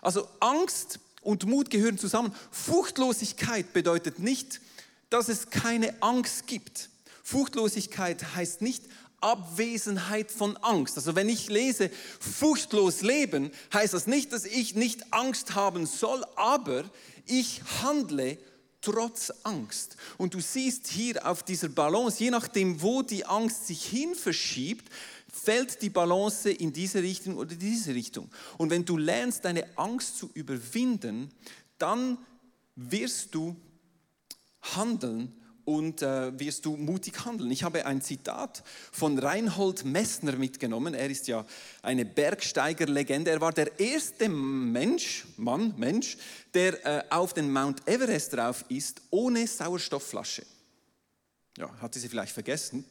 Also 0.01 0.28
Angst 0.42 1.00
und 1.22 1.46
Mut 1.46 1.70
gehören 1.70 1.98
zusammen. 1.98 2.34
Furchtlosigkeit 2.52 3.74
bedeutet 3.74 4.20
nicht, 4.20 4.62
dass 5.10 5.30
es 5.30 5.50
keine 5.50 6.02
Angst 6.02 6.48
gibt. 6.48 6.90
Furchtlosigkeit 7.24 8.36
heißt 8.36 8.62
nicht, 8.62 8.84
Abwesenheit 9.22 10.32
von 10.32 10.56
Angst. 10.58 10.98
Also 10.98 11.16
wenn 11.16 11.30
ich 11.30 11.50
lese, 11.50 11.90
furchtlos 12.20 13.02
leben, 13.02 13.52
heißt 13.74 13.94
das 13.94 14.08
nicht, 14.08 14.32
dass 14.32 14.46
ich 14.46 14.76
nicht 14.76 15.14
Angst 15.14 15.56
haben 15.56 15.86
soll, 15.86 16.24
aber 16.36 16.86
ich 17.26 17.62
handle 17.84 18.38
trotz 18.82 19.32
Angst. 19.44 19.98
Und 20.18 20.34
du 20.34 20.40
siehst 20.40 20.88
hier 20.88 21.28
auf 21.28 21.44
dieser 21.44 21.70
Balance, 21.70 22.24
je 22.24 22.32
nachdem, 22.32 22.82
wo 22.82 23.02
die 23.02 23.26
Angst 23.26 23.68
sich 23.68 23.86
hin 23.86 24.16
verschiebt, 24.16 24.90
fällt 25.32 25.82
die 25.82 25.90
Balance 25.90 26.50
in 26.50 26.74
diese 26.74 27.02
Richtung 27.02 27.38
oder 27.38 27.56
diese 27.56 27.94
Richtung. 27.94 28.30
Und 28.58 28.70
wenn 28.70 28.86
du 28.86 28.98
lernst, 28.98 29.46
deine 29.46 29.66
Angst 29.78 30.18
zu 30.18 30.30
überwinden, 30.34 31.32
dann 31.78 32.18
wirst 32.76 33.34
du 33.36 33.56
handeln 34.62 35.34
und 35.66 36.02
äh, 36.02 36.38
wirst 36.40 36.66
du 36.66 36.76
mutig 36.76 37.26
handeln. 37.26 37.52
Ich 37.52 37.64
habe 37.64 37.86
ein 37.86 38.02
Zitat 38.02 38.64
von 38.92 39.20
Reinhold 39.20 39.86
Messner 39.86 40.32
mitgenommen. 40.32 40.96
Er 40.96 41.10
ist 41.10 41.28
ja 41.28 41.46
eine 41.84 42.06
Bergsteigerlegende. 42.06 43.30
Er 43.30 43.42
war 43.42 43.54
der 43.54 43.80
erste 43.80 44.30
Mensch, 44.30 45.26
Mann, 45.38 45.76
Mensch, 45.78 46.18
der 46.56 46.86
äh, 46.86 47.04
auf 47.12 47.34
den 47.34 47.52
Mount 47.52 47.88
Everest 47.88 48.34
drauf 48.34 48.66
ist, 48.70 49.02
ohne 49.12 49.46
Sauerstoffflasche. 49.46 50.44
Ja, 51.58 51.70
hatte 51.82 52.00
sie 52.00 52.10
vielleicht 52.10 52.34
vergessen. 52.34 52.86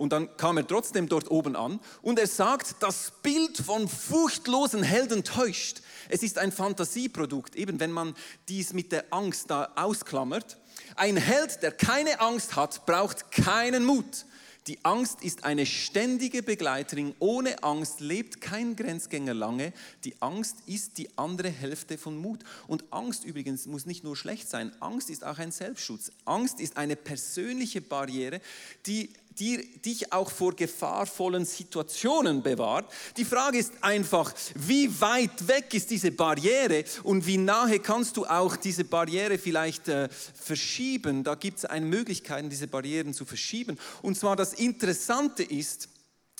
Und 0.00 0.14
dann 0.14 0.34
kam 0.38 0.56
er 0.56 0.66
trotzdem 0.66 1.10
dort 1.10 1.30
oben 1.30 1.54
an 1.54 1.78
und 2.00 2.18
er 2.18 2.26
sagt, 2.26 2.76
das 2.80 3.12
Bild 3.22 3.58
von 3.58 3.86
furchtlosen 3.86 4.82
Helden 4.82 5.24
täuscht. 5.24 5.82
Es 6.08 6.22
ist 6.22 6.38
ein 6.38 6.52
Fantasieprodukt, 6.52 7.54
eben 7.54 7.80
wenn 7.80 7.92
man 7.92 8.16
dies 8.48 8.72
mit 8.72 8.92
der 8.92 9.12
Angst 9.12 9.50
da 9.50 9.70
ausklammert. 9.76 10.56
Ein 10.96 11.18
Held, 11.18 11.62
der 11.62 11.72
keine 11.72 12.18
Angst 12.20 12.56
hat, 12.56 12.86
braucht 12.86 13.30
keinen 13.30 13.84
Mut. 13.84 14.24
Die 14.66 14.84
Angst 14.84 15.22
ist 15.22 15.44
eine 15.44 15.66
ständige 15.66 16.42
Begleiterin. 16.42 17.14
Ohne 17.18 17.62
Angst 17.62 18.00
lebt 18.00 18.40
kein 18.40 18.76
Grenzgänger 18.76 19.34
lange. 19.34 19.72
Die 20.04 20.14
Angst 20.20 20.56
ist 20.66 20.96
die 20.96 21.08
andere 21.18 21.48
Hälfte 21.48 21.98
von 21.98 22.16
Mut. 22.16 22.44
Und 22.66 22.84
Angst 22.90 23.24
übrigens 23.24 23.66
muss 23.66 23.84
nicht 23.84 24.04
nur 24.04 24.16
schlecht 24.16 24.48
sein. 24.48 24.72
Angst 24.80 25.10
ist 25.10 25.24
auch 25.24 25.38
ein 25.38 25.50
Selbstschutz. 25.50 26.12
Angst 26.24 26.60
ist 26.60 26.76
eine 26.76 26.96
persönliche 26.96 27.80
Barriere, 27.80 28.40
die 28.86 29.10
die 29.40 29.80
dich 29.80 30.12
auch 30.12 30.30
vor 30.30 30.54
gefahrvollen 30.54 31.46
Situationen 31.46 32.42
bewahrt. 32.42 32.92
Die 33.16 33.24
Frage 33.24 33.58
ist 33.58 33.72
einfach, 33.80 34.34
wie 34.54 35.00
weit 35.00 35.48
weg 35.48 35.72
ist 35.72 35.90
diese 35.90 36.12
Barriere 36.12 36.84
und 37.02 37.26
wie 37.26 37.38
nahe 37.38 37.80
kannst 37.80 38.18
du 38.18 38.26
auch 38.26 38.56
diese 38.56 38.84
Barriere 38.84 39.38
vielleicht 39.38 39.88
äh, 39.88 40.10
verschieben? 40.10 41.24
Da 41.24 41.34
gibt 41.34 41.58
es 41.58 41.64
eine 41.64 41.86
Möglichkeit, 41.86 42.44
diese 42.52 42.68
Barrieren 42.68 43.14
zu 43.14 43.24
verschieben. 43.24 43.78
Und 44.02 44.18
zwar 44.18 44.36
das 44.36 44.52
Interessante 44.52 45.42
ist, 45.42 45.88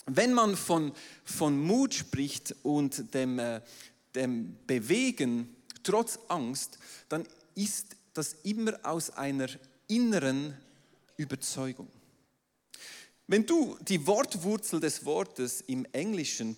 wenn 0.07 0.35
man 0.35 0.57
von, 0.57 0.93
von 1.25 1.59
Mut 1.59 1.95
spricht 1.95 2.55
und 2.63 3.15
dem, 3.15 3.39
äh, 3.39 3.63
dem 4.15 4.57
Bewegen 4.67 5.57
trotz 5.83 6.19
Angst, 6.29 6.79
dann 7.09 7.27
ist 7.55 7.97
das 8.13 8.35
immer 8.43 8.79
aus 8.83 9.11
einer 9.11 9.49
inneren 9.89 10.55
Überzeugung. 11.17 11.89
Wenn 13.31 13.47
du 13.47 13.79
die 13.83 14.05
Wortwurzel 14.09 14.81
des 14.81 15.05
Wortes 15.05 15.61
im 15.69 15.87
Englischen 15.93 16.57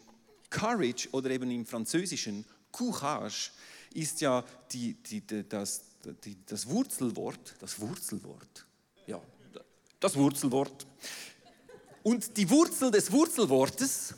Courage 0.49 1.07
oder 1.12 1.29
eben 1.29 1.50
im 1.50 1.67
Französischen 1.67 2.47
Courage 2.71 3.50
ist 3.93 4.23
ja 4.23 4.43
die, 4.73 4.95
die, 4.95 5.23
das, 5.47 5.83
die, 6.25 6.35
das 6.47 6.67
Wurzelwort, 6.67 7.57
das 7.59 7.79
Wurzelwort, 7.79 8.64
ja, 9.07 9.21
das 10.00 10.17
Wurzelwort. 10.17 10.87
Und 12.02 12.38
die 12.38 12.49
Wurzel 12.49 12.91
des 12.91 13.12
Wurzelwortes 13.12 14.14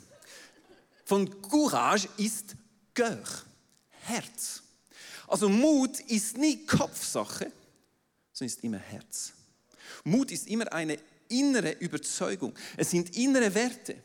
von 1.03 1.41
Courage 1.41 2.07
ist 2.15 2.55
Cœur, 2.95 3.43
Herz. 3.89 4.63
Also 5.27 5.49
Mut 5.49 5.99
ist 5.99 6.37
nie 6.37 6.65
Kopfsache, 6.65 7.51
sondern 8.31 8.55
ist 8.55 8.63
immer 8.63 8.77
Herz. 8.77 9.33
Mut 10.05 10.31
ist 10.31 10.47
immer 10.47 10.71
eine 10.71 10.97
innere 11.29 11.71
Überzeugung. 11.79 12.53
Es 12.77 12.91
sind 12.91 13.15
innere 13.17 13.53
Werte. 13.53 13.95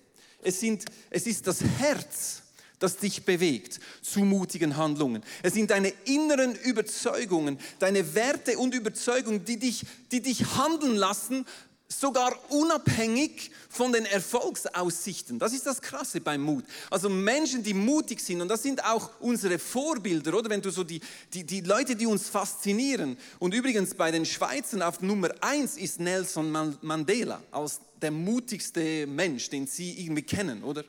Es, 0.42 0.60
sind, 0.60 0.84
es 1.10 1.26
ist 1.26 1.46
das 1.46 1.60
Herz, 1.60 2.42
das 2.78 2.96
dich 2.96 3.24
bewegt 3.24 3.78
zu 4.00 4.20
mutigen 4.20 4.76
Handlungen. 4.76 5.22
Es 5.42 5.54
sind 5.54 5.70
deine 5.70 5.92
inneren 6.06 6.54
Überzeugungen, 6.54 7.58
deine 7.78 8.14
Werte 8.14 8.58
und 8.58 8.74
Überzeugungen, 8.74 9.44
die 9.44 9.58
dich, 9.58 9.84
die 10.10 10.22
dich 10.22 10.56
handeln 10.56 10.96
lassen, 10.96 11.44
sogar 11.90 12.38
unabhängig 12.50 13.50
von 13.68 13.92
den 13.92 14.04
Erfolgsaussichten. 14.06 15.38
Das 15.38 15.52
ist 15.52 15.66
das 15.66 15.82
Krasse 15.82 16.20
beim 16.20 16.42
Mut. 16.42 16.64
Also 16.88 17.08
Menschen, 17.08 17.62
die 17.62 17.74
mutig 17.74 18.20
sind, 18.20 18.40
und 18.40 18.48
das 18.48 18.62
sind 18.62 18.84
auch 18.84 19.10
unsere 19.20 19.58
Vorbilder, 19.58 20.34
oder? 20.34 20.48
Wenn 20.48 20.62
du 20.62 20.70
so 20.70 20.84
die, 20.84 21.00
die, 21.34 21.44
die 21.44 21.60
Leute, 21.60 21.96
die 21.96 22.06
uns 22.06 22.28
faszinieren. 22.28 23.16
Und 23.38 23.54
übrigens 23.54 23.94
bei 23.94 24.10
den 24.10 24.24
Schweizern 24.24 24.82
auf 24.82 25.00
Nummer 25.00 25.30
eins 25.40 25.76
ist 25.76 26.00
Nelson 26.00 26.76
Mandela 26.80 27.42
als 27.50 27.80
der 28.00 28.10
mutigste 28.10 29.06
Mensch, 29.06 29.50
den 29.50 29.66
sie 29.66 30.00
irgendwie 30.00 30.22
kennen, 30.22 30.62
oder? 30.62 30.84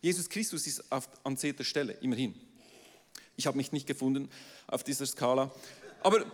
Jesus 0.00 0.28
Christus 0.28 0.66
ist 0.66 0.90
auf, 0.90 1.08
an 1.22 1.36
zehnter 1.36 1.64
Stelle, 1.64 1.92
immerhin. 2.00 2.34
Ich 3.36 3.46
habe 3.46 3.56
mich 3.56 3.72
nicht 3.72 3.86
gefunden 3.86 4.30
auf 4.66 4.82
dieser 4.82 5.06
Skala. 5.06 5.50
Aber 6.02 6.24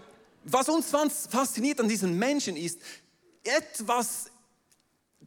was 0.44 0.68
uns 0.68 0.86
fasziniert 1.28 1.80
an 1.80 1.88
diesen 1.88 2.18
Menschen 2.18 2.56
ist, 2.56 2.80
etwas 3.44 4.30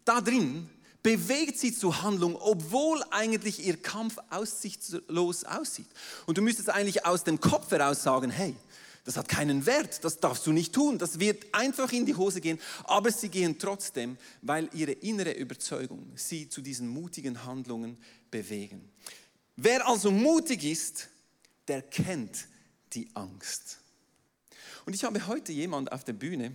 da 0.04 0.22
drin 0.22 0.70
bewegt 1.04 1.60
sie 1.60 1.72
zur 1.72 2.02
Handlung, 2.02 2.36
obwohl 2.36 3.04
eigentlich 3.12 3.66
ihr 3.66 3.78
Kampf 3.78 4.18
aussichtslos 4.32 5.44
aussieht. 5.44 5.90
Und 6.26 6.38
du 6.38 6.42
müsstest 6.42 6.70
eigentlich 6.70 7.06
aus 7.06 7.24
dem 7.24 7.40
Kopf 7.40 7.70
heraus 7.72 8.02
sagen, 8.02 8.32
hey, 8.32 8.56
das 9.04 9.18
hat 9.18 9.30
keinen 9.30 9.68
Wert, 9.68 10.04
das 10.04 10.20
darfst 10.20 10.48
du 10.48 10.52
nicht 10.52 10.74
tun, 10.74 10.98
das 10.98 11.20
wird 11.20 11.46
einfach 11.54 11.92
in 11.92 12.08
die 12.08 12.16
Hose 12.16 12.42
gehen, 12.42 12.60
aber 12.86 13.12
sie 13.12 13.30
gehen 13.30 13.60
trotzdem, 13.60 14.18
weil 14.42 14.68
ihre 14.74 14.94
innere 14.94 15.34
Überzeugung 15.34 16.12
sie 16.16 16.50
zu 16.50 16.62
diesen 16.62 16.88
mutigen 16.88 17.46
Handlungen 17.46 17.98
bewegen. 18.32 18.90
Wer 19.56 19.88
also 19.88 20.10
mutig 20.10 20.64
ist, 20.64 21.08
der 21.68 21.84
kennt 21.84 22.48
die 22.94 23.08
Angst. 23.14 23.78
Und 24.88 24.94
ich 24.94 25.04
habe 25.04 25.28
heute 25.28 25.52
jemand 25.52 25.92
auf 25.92 26.04
der 26.04 26.14
Bühne, 26.14 26.54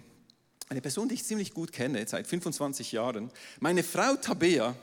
eine 0.71 0.81
Person, 0.81 1.09
die 1.09 1.17
ich 1.17 1.25
ziemlich 1.25 1.53
gut 1.53 1.73
kenne, 1.73 2.07
seit 2.07 2.29
25 2.29 2.93
Jahren. 2.93 3.33
Meine 3.59 3.83
Frau 3.83 4.15
Tabea 4.15 4.77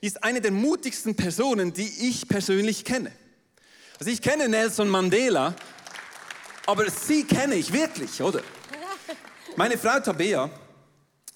ist 0.00 0.24
eine 0.24 0.40
der 0.40 0.50
mutigsten 0.50 1.14
Personen, 1.14 1.74
die 1.74 2.08
ich 2.08 2.26
persönlich 2.26 2.86
kenne. 2.86 3.12
Also 3.98 4.10
ich 4.10 4.22
kenne 4.22 4.48
Nelson 4.48 4.88
Mandela, 4.88 5.54
aber 6.64 6.90
sie 6.90 7.24
kenne 7.24 7.54
ich 7.54 7.70
wirklich, 7.70 8.22
oder? 8.22 8.40
Meine 9.56 9.76
Frau 9.76 10.00
Tabea, 10.00 10.50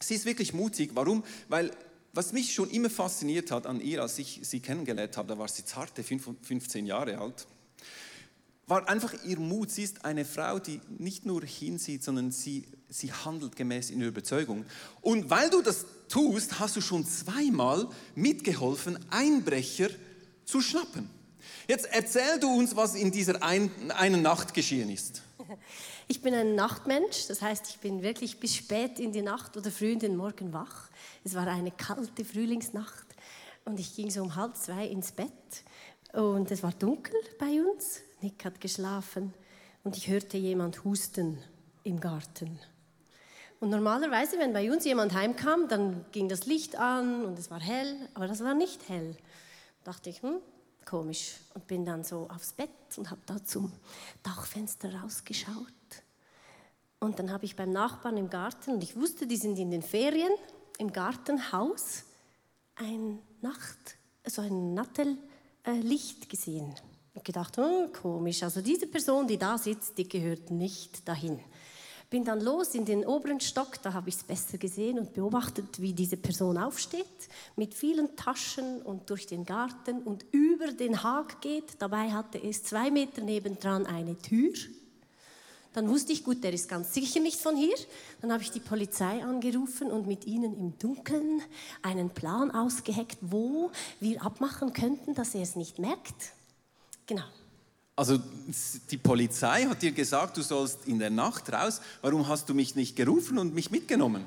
sie 0.01 0.15
ist 0.15 0.25
wirklich 0.25 0.55
mutig. 0.55 0.93
Warum? 0.95 1.23
Weil 1.49 1.71
was 2.15 2.33
mich 2.33 2.55
schon 2.55 2.71
immer 2.71 2.89
fasziniert 2.89 3.51
hat 3.51 3.67
an 3.67 3.83
ihr, 3.83 4.01
als 4.01 4.19
ich 4.19 4.41
sie 4.45 4.61
kennengelernt 4.61 5.19
habe, 5.19 5.29
da 5.29 5.39
war 5.39 5.49
sie 5.49 5.67
zarte 5.67 6.03
15 6.03 6.87
Jahre 6.87 7.19
alt, 7.19 7.47
war 8.71 8.89
einfach 8.89 9.13
ihr 9.25 9.39
Mut. 9.39 9.71
Sie 9.71 9.83
ist 9.83 10.05
eine 10.05 10.25
Frau, 10.25 10.61
die 10.61 10.81
nicht 10.99 11.27
nur 11.27 11.43
hinsieht, 11.43 12.05
sondern 12.05 12.31
sie, 12.31 12.67
sie 12.89 13.13
handelt 13.13 13.57
gemäß 13.57 13.91
ihrer 13.91 14.07
Überzeugung. 14.09 14.65
Und 15.01 15.29
weil 15.29 15.51
du 15.51 15.61
das 15.61 15.85
tust, 16.09 16.59
hast 16.61 16.77
du 16.77 16.81
schon 16.81 17.05
zweimal 17.05 17.89
mitgeholfen, 18.15 18.99
Einbrecher 19.11 19.89
zu 20.45 20.61
schnappen. 20.61 21.11
Jetzt 21.69 21.87
erzähl 21.91 22.39
du 22.41 22.49
uns, 22.49 22.75
was 22.77 22.95
in 22.95 23.11
dieser 23.11 23.43
ein, 23.43 23.71
einen 23.91 24.23
Nacht 24.23 24.55
geschehen 24.55 24.89
ist. 24.89 25.23
Ich 26.07 26.23
bin 26.23 26.35
ein 26.35 26.55
Nachtmensch, 26.55 27.29
das 27.29 27.41
heißt, 27.43 27.69
ich 27.71 27.79
bin 27.79 28.03
wirklich 28.03 28.41
bis 28.41 28.57
spät 28.57 28.99
in 28.99 29.13
die 29.13 29.23
Nacht 29.23 29.57
oder 29.57 29.71
früh 29.71 29.93
in 29.93 29.99
den 30.01 30.17
Morgen 30.17 30.53
wach. 30.53 30.89
Es 31.25 31.35
war 31.35 31.47
eine 31.47 31.71
kalte 31.71 32.25
Frühlingsnacht 32.25 33.07
und 33.65 33.79
ich 33.79 33.95
ging 33.95 34.11
so 34.11 34.23
um 34.23 34.35
halb 34.35 34.57
zwei 34.57 34.87
ins 34.87 35.13
Bett 35.13 35.31
und 36.13 36.51
es 36.51 36.63
war 36.63 36.73
dunkel 36.73 37.19
bei 37.39 37.63
uns. 37.63 38.01
Nick 38.21 38.45
hat 38.45 38.61
geschlafen 38.61 39.33
und 39.85 39.97
ich 39.97 40.09
hörte 40.09 40.37
jemand 40.37 40.85
husten 40.85 41.39
im 41.85 42.01
Garten. 42.01 42.59
Und 43.61 43.71
normalerweise, 43.71 44.39
wenn 44.39 44.53
bei 44.53 44.73
uns 44.73 44.85
jemand 44.85 45.13
heimkam, 45.15 45.69
dann 45.69 46.05
ging 46.13 46.29
das 46.29 46.47
Licht 46.47 46.77
an 46.77 47.25
und 47.25 47.39
es 47.39 47.51
war 47.51 47.61
hell, 47.61 48.09
aber 48.15 48.27
das 48.27 48.43
war 48.43 48.55
nicht 48.55 48.89
hell. 48.89 49.17
Da 49.85 49.93
dachte 49.93 50.09
ich, 50.11 50.23
hm, 50.23 50.41
komisch. 50.87 51.37
Und 51.55 51.67
bin 51.67 51.85
dann 51.85 52.03
so 52.03 52.27
aufs 52.31 52.53
Bett 52.53 52.71
und 52.97 53.11
habe 53.11 53.21
da 53.27 53.43
zum 53.45 53.73
Dachfenster 54.23 54.95
rausgeschaut. 55.03 55.55
Und 57.01 57.19
dann 57.19 57.31
habe 57.31 57.45
ich 57.45 57.57
beim 57.57 57.71
Nachbarn 57.71 58.17
im 58.17 58.29
Garten, 58.29 58.73
und 58.73 58.83
ich 58.83 58.97
wusste, 58.97 59.27
die 59.27 59.37
sind 59.37 59.59
in 59.59 59.71
den 59.71 59.83
Ferien, 59.83 60.33
im 60.79 60.93
Gartenhaus, 60.93 62.05
ein 62.77 63.19
Nacht, 63.43 63.97
so 64.27 64.43
ein 64.43 64.75
Nattellicht 65.65 66.29
gesehen. 66.29 66.75
Und 67.15 67.25
gedacht, 67.25 67.59
oh, 67.59 67.89
komisch, 67.89 68.43
also 68.43 68.61
diese 68.61 68.87
Person, 68.87 69.27
die 69.27 69.37
da 69.37 69.59
sitzt, 69.59 69.99
die 69.99 70.09
gehört 70.09 70.51
nicht 70.51 71.07
dahin. 71.09 71.41
Bin 72.09 72.25
dann 72.25 72.41
los 72.41 72.75
in 72.75 72.85
den 72.85 73.05
oberen 73.05 73.41
Stock, 73.41 73.81
da 73.83 73.93
habe 73.93 74.09
ich 74.09 74.17
es 74.17 74.23
besser 74.25 74.59
gesehen 74.59 74.99
und 74.99 75.13
beobachtet, 75.13 75.81
wie 75.81 75.93
diese 75.93 76.17
Person 76.17 76.59
aufsteht, 76.59 77.07
mit 77.57 77.75
vielen 77.75 78.17
Taschen 78.17 78.83
und 78.83 79.11
durch 79.11 79.27
den 79.27 79.45
Garten 79.45 80.03
und 80.03 80.25
über 80.33 80.73
den 80.73 81.03
Hag 81.03 81.41
geht. 81.41 81.81
Dabei 81.81 82.11
hatte 82.11 82.43
es 82.43 82.65
zwei 82.65 82.91
Meter 82.91 83.23
nebendran 83.23 83.87
eine 83.87 84.17
Tür. 84.17 84.53
Dann 85.73 85.89
wusste 85.89 86.13
ich, 86.13 86.25
gut, 86.25 86.43
der 86.43 86.53
ist 86.53 86.69
ganz 86.69 86.93
sicher 86.93 87.21
nicht 87.21 87.41
von 87.41 87.57
hier. 87.57 87.75
Dann 88.21 88.33
habe 88.33 88.43
ich 88.43 88.51
die 88.51 88.61
Polizei 88.61 89.23
angerufen 89.23 89.91
und 89.91 90.07
mit 90.07 90.25
ihnen 90.25 90.57
im 90.57 90.79
Dunkeln 90.79 91.43
einen 91.83 92.11
Plan 92.11 92.51
ausgeheckt, 92.51 93.19
wo 93.21 93.71
wir 94.01 94.23
abmachen 94.23 94.73
könnten, 94.73 95.15
dass 95.15 95.35
er 95.35 95.43
es 95.43 95.55
nicht 95.55 95.79
merkt. 95.79 96.33
Genau. 97.07 97.25
Also 97.95 98.19
die 98.91 98.97
Polizei 98.97 99.65
hat 99.67 99.83
dir 99.83 99.93
gesagt, 99.93 100.39
du 100.39 100.43
sollst 100.43 100.87
in 100.87 100.99
der 100.99 101.11
Nacht 101.11 101.53
raus. 101.53 101.81
Warum 102.03 102.27
hast 102.27 102.49
du 102.49 102.55
mich 102.55 102.75
nicht 102.75 102.97
gerufen 102.97 103.39
und 103.39 103.55
mich 103.55 103.71
mitgenommen? 103.71 104.25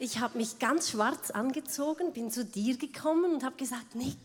Ich 0.00 0.18
habe 0.20 0.38
mich 0.38 0.58
ganz 0.58 0.90
schwarz 0.90 1.30
angezogen, 1.30 2.12
bin 2.12 2.30
zu 2.30 2.44
dir 2.44 2.76
gekommen 2.76 3.34
und 3.34 3.44
habe 3.44 3.56
gesagt, 3.56 3.96
Nick, 3.96 4.16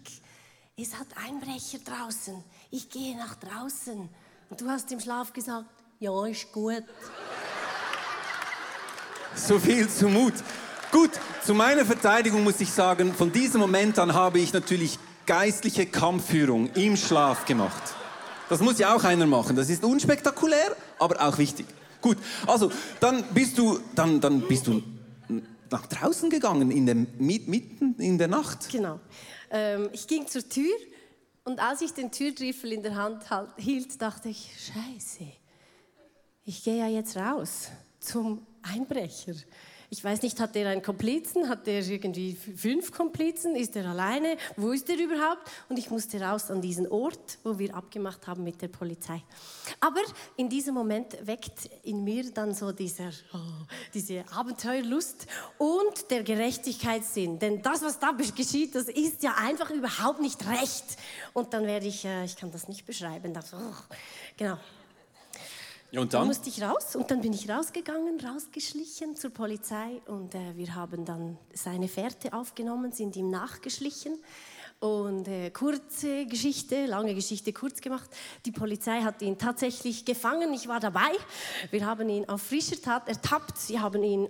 es 0.76 0.96
hat 0.98 1.08
Einbrecher 1.24 1.78
draußen. 1.86 2.44
Ich 2.72 2.90
gehe 2.90 3.16
nach 3.16 3.36
draußen. 3.36 4.10
Und 4.50 4.62
du 4.62 4.68
hast 4.68 4.92
im 4.92 5.00
Schlaf 5.00 5.32
gesagt, 5.32 5.66
ja, 6.00 6.26
ist 6.26 6.52
gut. 6.52 6.84
So 9.36 9.60
viel 9.60 9.88
zu 9.88 10.08
Mut. 10.10 10.34
Gut, 10.92 11.12
zu 11.44 11.54
meiner 11.54 11.86
Verteidigung 11.86 12.44
muss 12.44 12.60
ich 12.60 12.72
sagen, 12.72 13.14
von 13.14 13.32
diesem 13.32 13.62
Moment 13.62 13.98
an 14.00 14.14
habe 14.14 14.40
ich 14.40 14.54
natürlich 14.54 15.00
geistliche 15.26 15.86
Kampfführung 15.86 16.72
im 16.74 16.98
Schlaf 16.98 17.46
gemacht. 17.46 17.96
Das 18.50 18.60
muss 18.60 18.78
ja 18.78 18.96
auch 18.96 19.04
einer 19.04 19.26
machen. 19.26 19.56
Das 19.56 19.70
ist 19.70 19.84
unspektakulär, 19.84 20.76
aber 21.00 21.22
auch 21.22 21.38
wichtig. 21.38 21.66
Gut, 22.02 22.18
also 22.46 22.72
dann 23.00 23.24
bist 23.34 23.58
du, 23.58 23.80
dann, 23.96 24.20
dann 24.20 24.42
bist 24.42 24.68
du 24.68 24.84
nach 25.72 25.88
draußen 25.88 26.30
gegangen, 26.30 26.70
in 26.70 26.86
der, 26.86 26.96
mitten 26.96 27.96
in 27.98 28.18
der 28.18 28.28
Nacht. 28.28 28.70
Genau. 28.70 29.00
Ähm, 29.54 29.90
ich 29.94 30.08
ging 30.08 30.28
zur 30.28 30.50
Tür 30.50 30.76
und 31.44 31.60
als 31.60 31.82
ich 31.82 31.94
den 31.94 32.12
Türgriffel 32.12 32.74
in 32.74 32.82
der 32.82 32.96
Hand 32.96 33.30
halt, 33.30 33.52
hielt, 33.58 34.02
dachte 34.02 34.30
ich, 34.30 34.50
scheiße, 34.58 35.28
ich 36.44 36.64
gehe 36.64 36.80
ja 36.80 36.88
jetzt 36.88 37.16
raus 37.16 37.70
zum 38.00 38.48
Einbrecher. 38.64 39.36
Ich 39.94 40.04
weiß 40.04 40.24
nicht, 40.24 40.40
hat 40.40 40.56
der 40.56 40.70
einen 40.70 40.82
Komplizen? 40.82 41.48
Hat 41.48 41.68
der 41.68 41.86
irgendwie 41.86 42.34
fünf 42.34 42.92
Komplizen? 42.92 43.56
Ist 43.56 43.76
er 43.76 43.86
alleine? 43.86 44.38
Wo 44.58 44.72
ist 44.72 44.90
er 44.90 44.98
überhaupt? 44.98 45.48
Und 45.70 45.78
ich 45.78 45.92
musste 45.92 46.20
raus 46.20 46.50
an 46.50 46.62
diesen 46.62 46.88
Ort, 46.88 47.38
wo 47.44 47.60
wir 47.60 47.76
abgemacht 47.76 48.26
haben 48.26 48.44
mit 48.44 48.60
der 48.64 48.70
Polizei. 48.70 49.22
Aber 49.80 50.02
in 50.36 50.50
diesem 50.50 50.74
Moment 50.74 51.16
weckt 51.28 51.70
in 51.84 52.04
mir 52.04 52.32
dann 52.32 52.56
so 52.56 52.72
dieser, 52.72 53.12
oh, 53.36 53.38
diese 53.94 54.26
Abenteuerlust 54.32 55.28
und 55.60 56.10
der 56.10 56.24
Gerechtigkeitssinn. 56.24 57.38
Denn 57.38 57.62
das, 57.62 57.84
was 57.84 58.00
da 58.00 58.14
geschieht, 58.36 58.74
das 58.74 58.86
ist 58.86 59.22
ja 59.22 59.36
einfach 59.36 59.70
überhaupt 59.70 60.22
nicht 60.22 60.44
recht. 60.48 60.86
Und 61.34 61.54
dann 61.54 61.68
werde 61.68 61.86
ich, 61.86 62.04
äh, 62.04 62.26
ich 62.26 62.36
kann 62.36 62.50
das 62.50 62.68
nicht 62.68 62.88
beschreiben, 62.88 63.32
das, 63.32 63.54
oh, 63.54 63.76
genau. 64.38 64.58
Ja, 65.94 66.02
und 66.02 66.12
dann? 66.12 66.22
dann? 66.22 66.28
musste 66.30 66.50
ich 66.50 66.60
raus 66.64 66.96
und 66.96 67.12
dann 67.12 67.22
bin 67.22 67.34
ich 67.34 67.48
rausgegangen, 67.48 68.20
rausgeschlichen 68.20 69.16
zur 69.16 69.30
Polizei 69.30 70.02
und 70.08 70.34
äh, 70.34 70.58
wir 70.58 70.74
haben 70.74 71.06
dann 71.06 71.38
seine 71.54 71.88
Fährte 71.88 72.34
aufgenommen, 72.34 72.92
sind 72.92 73.16
ihm 73.16 73.30
nachgeschlichen 73.30 74.18
und 74.80 75.28
äh, 75.28 75.52
kurze 75.52 76.26
Geschichte, 76.26 76.88
lange 76.88 77.14
Geschichte 77.14 77.54
kurz 77.54 77.80
gemacht. 77.80 78.10
Die 78.44 78.52
Polizei 78.52 79.02
hat 79.02 79.22
ihn 79.22 79.38
tatsächlich 79.38 80.04
gefangen, 80.04 80.52
ich 80.56 80.68
war 80.68 80.80
dabei. 80.80 81.12
Wir 81.70 81.86
haben 81.86 82.10
ihn 82.10 82.28
auf 82.28 82.42
frischer 82.42 82.82
Tat 82.82 83.08
ertappt, 83.08 83.60
sie 83.60 83.80
haben 83.80 84.02
ihn 84.02 84.26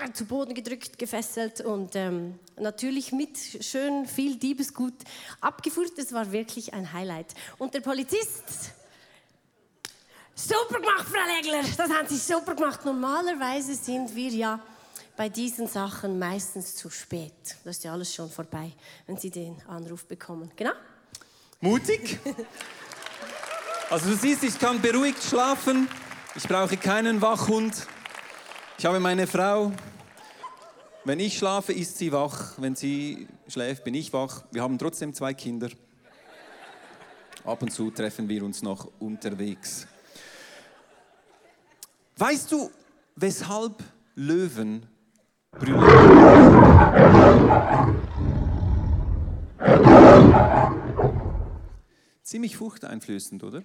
äh, 0.00 0.12
zu 0.12 0.24
Boden 0.24 0.52
gedrückt, 0.52 0.98
gefesselt 0.98 1.60
und 1.60 1.94
ähm, 1.94 2.40
natürlich 2.58 3.12
mit 3.12 3.38
schön 3.60 4.06
viel 4.06 4.34
Diebesgut 4.34 4.94
abgeführt. 5.40 5.92
Das 5.96 6.12
war 6.12 6.32
wirklich 6.32 6.74
ein 6.74 6.92
Highlight. 6.92 7.34
Und 7.58 7.72
der 7.72 7.82
Polizist 7.82 8.74
Super 10.36 10.80
gemacht, 10.80 11.06
Frau 11.06 11.36
Legler, 11.36 11.62
das 11.62 11.90
haben 11.90 12.08
Sie 12.08 12.16
super 12.16 12.54
gemacht. 12.54 12.84
Normalerweise 12.84 13.74
sind 13.74 14.14
wir 14.14 14.30
ja 14.30 14.60
bei 15.16 15.28
diesen 15.28 15.68
Sachen 15.68 16.18
meistens 16.18 16.74
zu 16.74 16.90
spät. 16.90 17.32
Das 17.64 17.76
ist 17.76 17.84
ja 17.84 17.92
alles 17.92 18.12
schon 18.12 18.28
vorbei, 18.28 18.72
wenn 19.06 19.16
Sie 19.16 19.30
den 19.30 19.56
Anruf 19.68 20.04
bekommen. 20.06 20.50
Genau? 20.56 20.72
Mutig. 21.60 22.18
Also 23.90 24.10
du 24.10 24.16
siehst, 24.16 24.42
ich 24.42 24.58
kann 24.58 24.80
beruhigt 24.80 25.22
schlafen. 25.22 25.88
Ich 26.34 26.48
brauche 26.48 26.76
keinen 26.76 27.22
Wachhund. 27.22 27.86
Ich 28.76 28.84
habe 28.84 28.98
meine 28.98 29.26
Frau. 29.26 29.70
Wenn 31.04 31.20
ich 31.20 31.38
schlafe, 31.38 31.72
ist 31.72 31.98
sie 31.98 32.10
wach. 32.10 32.54
Wenn 32.56 32.74
sie 32.74 33.28
schläft, 33.46 33.84
bin 33.84 33.94
ich 33.94 34.12
wach. 34.12 34.42
Wir 34.50 34.62
haben 34.62 34.78
trotzdem 34.78 35.14
zwei 35.14 35.32
Kinder. 35.32 35.68
Ab 37.44 37.62
und 37.62 37.70
zu 37.70 37.90
treffen 37.90 38.28
wir 38.28 38.42
uns 38.42 38.62
noch 38.62 38.90
unterwegs. 38.98 39.86
Weißt 42.16 42.52
du, 42.52 42.70
weshalb 43.16 43.82
Löwen 44.14 44.86
brüllen? 45.50 45.82
Ziemlich 52.22 52.56
furchteinflößend, 52.56 53.42
oder? 53.42 53.64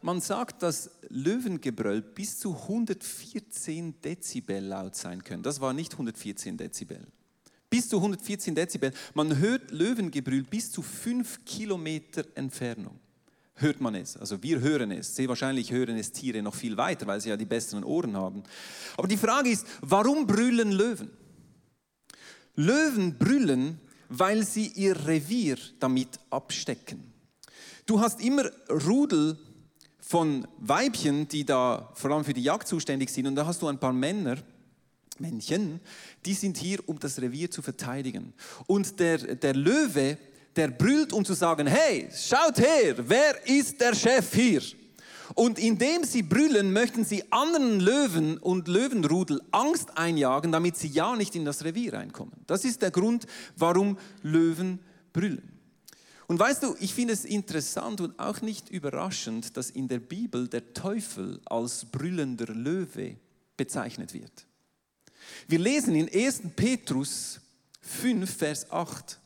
Man 0.00 0.20
sagt, 0.20 0.62
dass 0.62 0.90
Löwengebrüll 1.08 2.02
bis 2.02 2.38
zu 2.38 2.54
114 2.54 4.00
Dezibel 4.00 4.64
laut 4.64 4.94
sein 4.94 5.24
können. 5.24 5.42
Das 5.42 5.60
war 5.60 5.72
nicht 5.72 5.92
114 5.92 6.56
Dezibel. 6.56 7.04
Bis 7.68 7.88
zu 7.88 7.96
114 7.96 8.54
Dezibel. 8.54 8.92
Man 9.14 9.38
hört 9.38 9.72
Löwengebrüll 9.72 10.44
bis 10.44 10.70
zu 10.70 10.82
5 10.82 11.44
Kilometer 11.44 12.24
Entfernung 12.36 13.00
hört 13.60 13.80
man 13.80 13.94
es. 13.94 14.16
Also 14.16 14.42
wir 14.42 14.60
hören 14.60 14.90
es. 14.90 15.14
Sehr 15.14 15.28
wahrscheinlich 15.28 15.70
hören 15.70 15.96
es 15.96 16.12
Tiere 16.12 16.42
noch 16.42 16.54
viel 16.54 16.76
weiter, 16.76 17.06
weil 17.06 17.20
sie 17.20 17.28
ja 17.28 17.36
die 17.36 17.44
besseren 17.44 17.84
Ohren 17.84 18.16
haben. 18.16 18.42
Aber 18.96 19.08
die 19.08 19.16
Frage 19.16 19.50
ist, 19.50 19.66
warum 19.80 20.26
brüllen 20.26 20.72
Löwen? 20.72 21.10
Löwen 22.54 23.18
brüllen, 23.18 23.78
weil 24.08 24.44
sie 24.44 24.68
ihr 24.68 25.06
Revier 25.06 25.56
damit 25.78 26.08
abstecken. 26.30 27.12
Du 27.86 28.00
hast 28.00 28.20
immer 28.20 28.50
Rudel 28.68 29.38
von 30.00 30.48
Weibchen, 30.58 31.28
die 31.28 31.44
da 31.44 31.90
vor 31.94 32.10
allem 32.10 32.24
für 32.24 32.32
die 32.34 32.42
Jagd 32.42 32.66
zuständig 32.66 33.10
sind, 33.10 33.26
und 33.26 33.34
da 33.34 33.46
hast 33.46 33.62
du 33.62 33.68
ein 33.68 33.78
paar 33.78 33.92
Männer, 33.92 34.38
Männchen, 35.20 35.80
die 36.24 36.34
sind 36.34 36.56
hier, 36.56 36.80
um 36.88 36.98
das 36.98 37.20
Revier 37.20 37.50
zu 37.50 37.62
verteidigen. 37.62 38.32
Und 38.66 39.00
der, 39.00 39.18
der 39.18 39.54
Löwe 39.54 40.16
der 40.58 40.68
brüllt, 40.68 41.12
um 41.12 41.24
zu 41.24 41.34
sagen, 41.34 41.66
hey, 41.66 42.08
schaut 42.12 42.58
her, 42.58 42.96
wer 42.98 43.46
ist 43.46 43.80
der 43.80 43.94
Chef 43.94 44.34
hier? 44.34 44.60
Und 45.34 45.58
indem 45.58 46.04
sie 46.04 46.22
brüllen, 46.22 46.72
möchten 46.72 47.04
sie 47.04 47.22
anderen 47.30 47.80
Löwen 47.80 48.38
und 48.38 48.66
Löwenrudel 48.66 49.40
Angst 49.52 49.96
einjagen, 49.96 50.50
damit 50.50 50.76
sie 50.76 50.88
ja 50.88 51.14
nicht 51.14 51.36
in 51.36 51.44
das 51.44 51.64
Revier 51.64 51.92
reinkommen. 51.92 52.34
Das 52.46 52.64
ist 52.64 52.82
der 52.82 52.90
Grund, 52.90 53.26
warum 53.56 53.98
Löwen 54.22 54.80
brüllen. 55.12 55.52
Und 56.26 56.38
weißt 56.38 56.62
du, 56.62 56.76
ich 56.80 56.92
finde 56.92 57.14
es 57.14 57.24
interessant 57.24 58.00
und 58.00 58.18
auch 58.18 58.40
nicht 58.40 58.68
überraschend, 58.68 59.56
dass 59.56 59.70
in 59.70 59.88
der 59.88 60.00
Bibel 60.00 60.48
der 60.48 60.74
Teufel 60.74 61.40
als 61.46 61.84
brüllender 61.84 62.52
Löwe 62.52 63.16
bezeichnet 63.56 64.12
wird. 64.12 64.46
Wir 65.46 65.58
lesen 65.58 65.94
in 65.94 66.08
1. 66.12 66.42
Petrus 66.56 67.40
5, 67.80 68.30
Vers 68.30 68.70
8. 68.70 69.18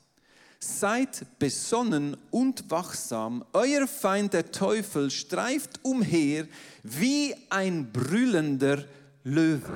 Seid 0.64 1.26
besonnen 1.40 2.16
und 2.30 2.70
wachsam, 2.70 3.44
euer 3.52 3.88
Feind 3.88 4.32
der 4.32 4.52
Teufel 4.52 5.10
streift 5.10 5.84
umher 5.84 6.46
wie 6.84 7.34
ein 7.50 7.90
brüllender 7.92 8.84
Löwe. 9.24 9.66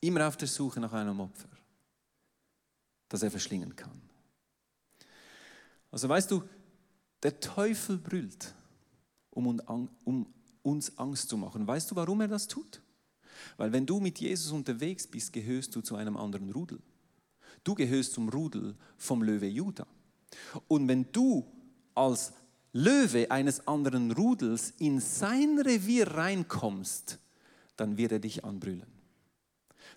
Immer 0.00 0.28
auf 0.28 0.36
der 0.36 0.46
Suche 0.46 0.78
nach 0.78 0.92
einem 0.92 1.18
Opfer, 1.18 1.48
das 3.08 3.24
er 3.24 3.30
verschlingen 3.32 3.74
kann. 3.74 4.00
Also 5.90 6.08
weißt 6.08 6.30
du, 6.30 6.44
der 7.24 7.40
Teufel 7.40 7.98
brüllt, 7.98 8.54
um, 9.30 9.60
uns 10.62 10.96
Angst 10.96 11.28
zu 11.28 11.36
machen. 11.36 11.66
Weißt 11.66 11.90
du, 11.90 11.96
warum 11.96 12.20
er 12.20 12.28
das 12.28 12.46
tut? 12.46 12.80
Weil 13.56 13.72
wenn 13.72 13.86
du 13.86 14.00
mit 14.00 14.18
Jesus 14.18 14.52
unterwegs 14.52 15.06
bist, 15.06 15.32
gehörst 15.32 15.74
du 15.74 15.80
zu 15.80 15.96
einem 15.96 16.16
anderen 16.16 16.50
Rudel. 16.50 16.78
Du 17.64 17.74
gehörst 17.74 18.14
zum 18.14 18.28
Rudel 18.28 18.74
vom 18.96 19.22
Löwe 19.22 19.46
Judah. 19.46 19.86
Und 20.68 20.88
wenn 20.88 21.06
du 21.12 21.46
als 21.94 22.32
Löwe 22.72 23.30
eines 23.30 23.66
anderen 23.66 24.12
Rudels 24.12 24.72
in 24.78 25.00
sein 25.00 25.58
Revier 25.58 26.08
reinkommst, 26.08 27.18
dann 27.76 27.96
wird 27.96 28.12
er 28.12 28.18
dich 28.18 28.44
anbrüllen. 28.44 28.86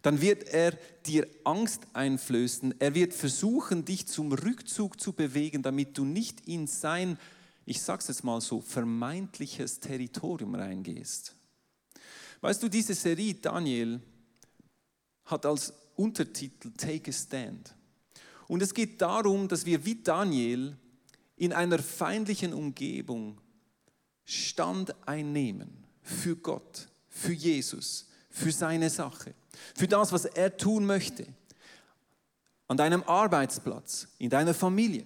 Dann 0.02 0.22
wird 0.22 0.44
er 0.50 0.72
dir 1.06 1.28
Angst 1.46 1.82
einflößen. 1.94 2.76
Er 2.80 2.94
wird 2.94 3.14
versuchen, 3.14 3.86
dich 3.86 4.08
zum 4.08 4.32
Rückzug 4.34 5.00
zu 5.00 5.14
bewegen, 5.14 5.64
damit 5.64 5.98
du 5.98 6.06
nicht 6.06 6.48
in 6.48 6.68
sein, 6.68 7.18
ich 7.66 7.82
sag's 7.82 8.08
jetzt 8.08 8.24
mal 8.24 8.42
so, 8.42 8.62
vermeintliches 8.62 9.80
Territorium 9.80 10.54
reingehst. 10.54 11.36
Weißt 12.42 12.62
du, 12.62 12.70
diese 12.70 12.94
Serie 12.94 13.36
Daniel 13.36 14.00
hat 15.26 15.46
als 15.46 15.74
Untertitel 15.96 16.72
Take 16.78 17.10
a 17.10 17.14
Stand. 17.14 17.74
Und 18.48 18.62
es 18.62 18.74
geht 18.74 19.02
darum, 19.02 19.48
dass 19.48 19.66
wir 19.66 19.86
wie 19.86 19.96
Daniel 19.96 20.78
in 21.38 21.54
einer 21.54 21.80
feindlichen 21.80 22.54
Umgebung 22.54 23.40
Stand 24.24 24.96
einnehmen 25.08 25.86
für 26.02 26.36
Gott, 26.36 26.88
für 27.10 27.34
Jesus, 27.34 28.08
für 28.30 28.52
seine 28.52 28.90
Sache, 28.90 29.34
für 29.76 29.88
das, 29.88 30.12
was 30.12 30.26
er 30.26 30.56
tun 30.58 30.86
möchte. 30.86 31.26
An 32.68 32.78
deinem 32.78 33.04
Arbeitsplatz, 33.04 34.08
in 34.18 34.30
deiner 34.30 34.56
Familie, 34.56 35.06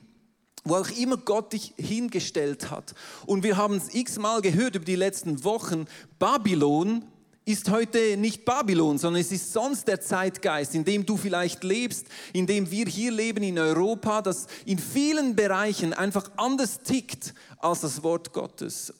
wo 0.63 0.75
auch 0.75 0.89
immer 0.91 1.17
Gott 1.17 1.51
dich 1.53 1.73
hingestellt 1.77 2.71
hat. 2.71 2.95
Und 3.25 3.43
wir 3.43 3.57
haben 3.57 3.75
es 3.75 3.93
x-mal 3.93 4.41
gehört 4.41 4.75
über 4.75 4.85
die 4.85 4.95
letzten 4.95 5.43
Wochen, 5.43 5.85
Babylon 6.19 7.03
ist 7.49 7.69
heute 7.69 8.15
nicht 8.15 8.45
Babylon, 8.45 8.99
sondern 8.99 9.21
es 9.21 9.31
ist 9.31 9.51
sonst 9.51 9.87
der 9.87 9.99
Zeitgeist, 9.99 10.75
in 10.75 10.85
dem 10.85 11.05
du 11.05 11.17
vielleicht 11.17 11.63
lebst, 11.63 12.05
in 12.31 12.45
dem 12.45 12.69
wir 12.69 12.85
hier 12.85 13.11
leben 13.11 13.43
in 13.43 13.57
Europa, 13.57 14.21
das 14.21 14.45
in 14.65 14.77
vielen 14.77 15.35
Bereichen 15.35 15.93
einfach 15.93 16.29
anders 16.37 16.81
tickt 16.83 17.33
als 17.57 17.81
das 17.81 18.03
Wort 18.03 18.33
Gottes. 18.33 18.93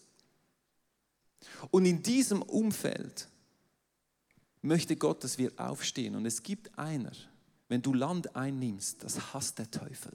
Und 1.69 1.85
in 1.85 2.01
diesem 2.01 2.41
Umfeld 2.41 3.27
möchte 4.61 4.95
Gott, 4.95 5.23
dass 5.23 5.37
wir 5.37 5.51
aufstehen. 5.57 6.15
Und 6.15 6.25
es 6.25 6.41
gibt 6.41 6.77
einer, 6.77 7.11
wenn 7.67 7.83
du 7.83 7.93
Land 7.93 8.35
einnimmst, 8.35 9.03
das 9.03 9.33
hasst 9.33 9.59
der 9.59 9.69
Teufel. 9.69 10.13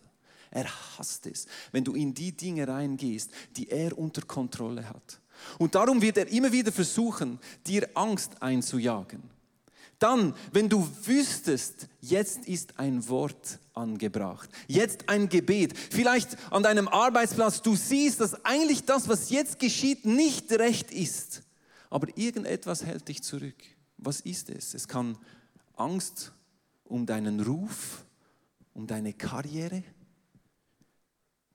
Er 0.51 0.67
hasst 0.99 1.27
es, 1.27 1.47
wenn 1.71 1.85
du 1.85 1.95
in 1.95 2.15
die 2.15 2.37
Dinge 2.37 2.67
reingehst, 2.67 3.31
die 3.57 3.69
er 3.69 3.97
unter 3.97 4.23
Kontrolle 4.23 4.89
hat. 4.89 5.21
Und 5.59 5.75
darum 5.75 6.01
wird 6.03 6.19
er 6.19 6.29
immer 6.29 6.53
wieder 6.53 6.73
versuchen, 6.73 7.39
dir 7.67 7.89
Angst 7.95 8.43
einzujagen. 8.43 9.23
Dann, 9.99 10.35
wenn 10.53 10.69
du 10.69 10.89
wüsstest, 11.05 11.89
jetzt 12.01 12.47
ist 12.47 12.79
ein 12.79 13.09
Wort 13.09 13.59
angebracht, 13.75 14.51
jetzt 14.67 15.09
ein 15.09 15.29
Gebet, 15.29 15.79
vielleicht 15.79 16.37
an 16.53 16.63
deinem 16.63 16.89
Arbeitsplatz, 16.89 17.63
du 17.63 17.77
siehst, 17.77 18.21
dass 18.21 18.45
eigentlich 18.45 18.85
das, 18.85 19.09
was 19.09 19.31
jetzt 19.31 19.59
geschieht, 19.59 20.05
nicht 20.05 20.51
recht 20.53 20.91
ist, 20.91 21.43
aber 21.91 22.09
irgendetwas 22.19 22.85
hält 22.85 23.09
dich 23.09 23.23
zurück. 23.23 23.57
Was 23.97 24.21
ist 24.21 24.51
es? 24.51 24.75
Es 24.75 24.89
kann 24.89 25.17
Angst 25.77 26.33
um 26.85 27.07
deinen 27.07 27.41
Ruf, 27.41 28.05
um 28.75 28.87
deine 28.87 29.13
Karriere, 29.13 29.85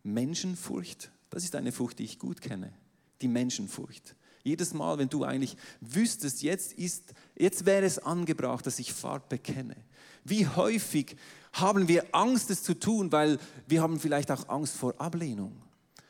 Menschenfurcht, 0.01 1.11
das 1.29 1.43
ist 1.43 1.55
eine 1.55 1.71
Furcht, 1.71 1.99
die 1.99 2.05
ich 2.05 2.17
gut 2.17 2.41
kenne 2.41 2.73
die 3.21 3.27
Menschenfurcht. 3.27 4.15
Jedes 4.43 4.73
Mal, 4.73 4.97
wenn 4.97 5.09
du 5.09 5.23
eigentlich 5.23 5.57
wüsstest, 5.81 6.41
jetzt, 6.41 6.73
ist, 6.73 7.13
jetzt 7.35 7.65
wäre 7.65 7.85
es 7.85 7.99
angebracht, 7.99 8.65
dass 8.65 8.79
ich 8.79 8.93
Fahrt 8.93 9.29
bekenne. 9.29 9.75
Wie 10.23 10.47
häufig 10.47 11.17
haben 11.53 11.87
wir 11.87 12.05
Angst, 12.13 12.49
es 12.49 12.63
zu 12.63 12.73
tun, 12.73 13.11
weil 13.11 13.39
wir 13.67 13.81
haben 13.81 13.99
vielleicht 13.99 14.31
auch 14.31 14.47
Angst 14.49 14.75
vor 14.75 14.93
Ablehnung. 14.99 15.61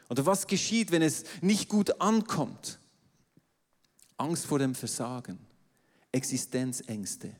Oder 0.09 0.25
was 0.25 0.47
geschieht, 0.47 0.91
wenn 0.91 1.01
es 1.01 1.23
nicht 1.41 1.69
gut 1.69 2.01
ankommt? 2.01 2.79
Angst 4.17 4.45
vor 4.45 4.59
dem 4.59 4.75
Versagen, 4.75 5.39
Existenzängste. 6.11 7.31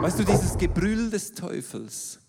Weißt 0.00 0.18
du, 0.18 0.24
dieses 0.24 0.56
Gebrüll 0.56 1.10
des 1.10 1.32
Teufels, 1.32 2.21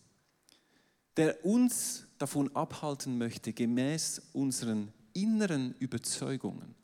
der 1.18 1.46
uns 1.46 2.06
davon 2.18 2.56
abhalten 2.56 3.18
möchte, 3.18 3.54
gemäß 3.54 4.22
unseren 4.34 4.92
inneren 5.14 5.76
Überzeugungen, 5.80 6.76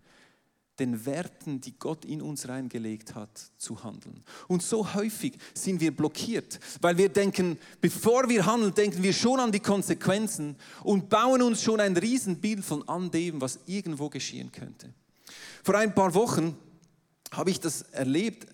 den 0.80 1.06
Werten, 1.06 1.60
die 1.60 1.78
Gott 1.78 2.06
in 2.06 2.22
uns 2.22 2.48
reingelegt 2.48 3.16
hat, 3.16 3.52
zu 3.58 3.84
handeln. 3.84 4.24
Und 4.48 4.64
so 4.64 4.94
häufig 4.94 5.38
sind 5.54 5.82
wir 5.82 5.96
blockiert, 5.96 6.60
weil 6.82 6.98
wir 6.98 7.10
denken, 7.10 7.58
bevor 7.82 8.30
wir 8.30 8.46
handeln, 8.46 8.74
denken 8.74 9.04
wir 9.04 9.14
schon 9.14 9.40
an 9.40 9.52
die 9.52 9.60
Konsequenzen 9.60 10.56
und 10.84 11.10
bauen 11.10 11.42
uns 11.42 11.62
schon 11.62 11.80
ein 11.82 11.98
Riesenbild 11.98 12.64
von 12.64 12.88
an 12.88 13.12
dem, 13.12 13.42
was 13.42 13.60
irgendwo 13.66 14.10
geschehen 14.10 14.52
könnte. 14.52 14.94
Vor 15.64 15.76
ein 15.76 15.94
paar 15.94 16.14
Wochen 16.14 16.58
habe 17.32 17.52
ich 17.52 17.60
das 17.60 17.82
erlebt, 17.82 18.48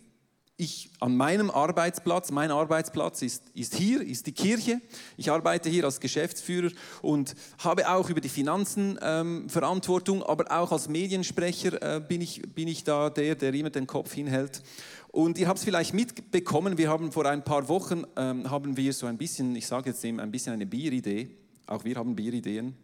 ich 0.58 0.89
an 1.02 1.18
meinem 1.18 1.52
Arbeitsplatz, 1.52 2.32
mein 2.32 2.50
Arbeitsplatz 2.50 3.22
ist, 3.22 3.44
ist 3.54 3.76
hier, 3.76 4.02
ist 4.02 4.26
die 4.26 4.32
Kirche. 4.32 4.80
Ich 5.18 5.30
arbeite 5.30 5.70
hier 5.70 5.84
als 5.84 6.00
Geschäftsführer 6.00 6.72
und 7.02 7.36
habe 7.58 7.89
auch 7.89 8.10
über 8.10 8.22
die 8.22 8.30
Finanzen 8.30 8.98
ähm, 9.02 9.50
Verantwortung, 9.50 10.24
aber 10.24 10.52
auch 10.58 10.72
als 10.72 10.88
Mediensprecher 10.88 11.98
äh, 11.98 12.00
bin, 12.00 12.22
ich, 12.22 12.41
bin 12.41 12.70
ich 12.70 12.86
da 12.86 13.10
der, 13.10 13.36
der 13.36 13.54
immer 13.54 13.70
den 13.70 13.86
Kopf 13.86 14.13
hinhält. 14.13 14.63
Und 15.12 15.38
ihr 15.38 15.48
habt 15.48 15.60
es 15.60 15.65
vielleicht 15.65 15.94
mitbekommen, 15.94 16.78
wir 16.78 16.89
haben 16.89 17.12
vor 17.12 17.26
ein 17.26 17.44
paar 17.44 17.68
Wochen, 17.68 18.04
ähm, 18.15 18.50
haben 18.50 18.78
wir 18.78 18.94
so 18.94 19.08
ein 19.08 19.18
bisschen, 19.18 19.56
ich 19.56 19.68
sage 19.68 19.89
jetzt 19.89 20.04
eben 20.06 20.20
ein 20.20 20.32
bisschen 20.32 20.54
eine 20.54 20.65
Bieridee. 20.65 21.30
Auch 21.68 21.84
wir 21.84 21.96
haben 21.96 22.15
Bierideen. 22.15 22.76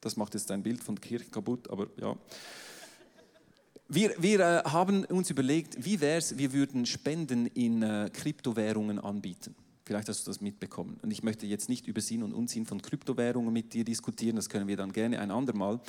Das 0.00 0.16
macht 0.16 0.34
jetzt 0.34 0.50
ein 0.50 0.62
Bild 0.62 0.82
von 0.82 1.00
Kirche 1.00 1.30
kaputt, 1.30 1.70
aber 1.70 1.86
ja. 1.98 2.14
Wir, 3.88 4.14
wir 4.18 4.40
äh, 4.40 4.62
haben 4.64 5.04
uns 5.04 5.30
überlegt, 5.30 5.84
wie 5.84 6.00
wäre 6.00 6.18
es, 6.18 6.38
wir 6.38 6.52
würden 6.52 6.86
Spenden 6.86 7.46
in 7.46 7.82
äh, 7.82 8.10
Kryptowährungen 8.12 8.98
anbieten. 8.98 9.54
Vielleicht 9.84 10.08
hast 10.08 10.26
du 10.26 10.30
das 10.30 10.40
mitbekommen. 10.40 10.98
Und 11.02 11.10
ich 11.10 11.22
möchte 11.22 11.46
jetzt 11.46 11.68
nicht 11.68 11.86
über 11.86 12.00
Sinn 12.00 12.22
und 12.22 12.32
Unsinn 12.32 12.64
von 12.64 12.80
Kryptowährungen 12.80 13.52
mit 13.52 13.74
dir 13.74 13.84
diskutieren, 13.84 14.36
das 14.36 14.48
können 14.48 14.66
wir 14.66 14.78
dann 14.78 14.92
gerne 14.92 15.20
ein 15.20 15.30
andermal. 15.30 15.80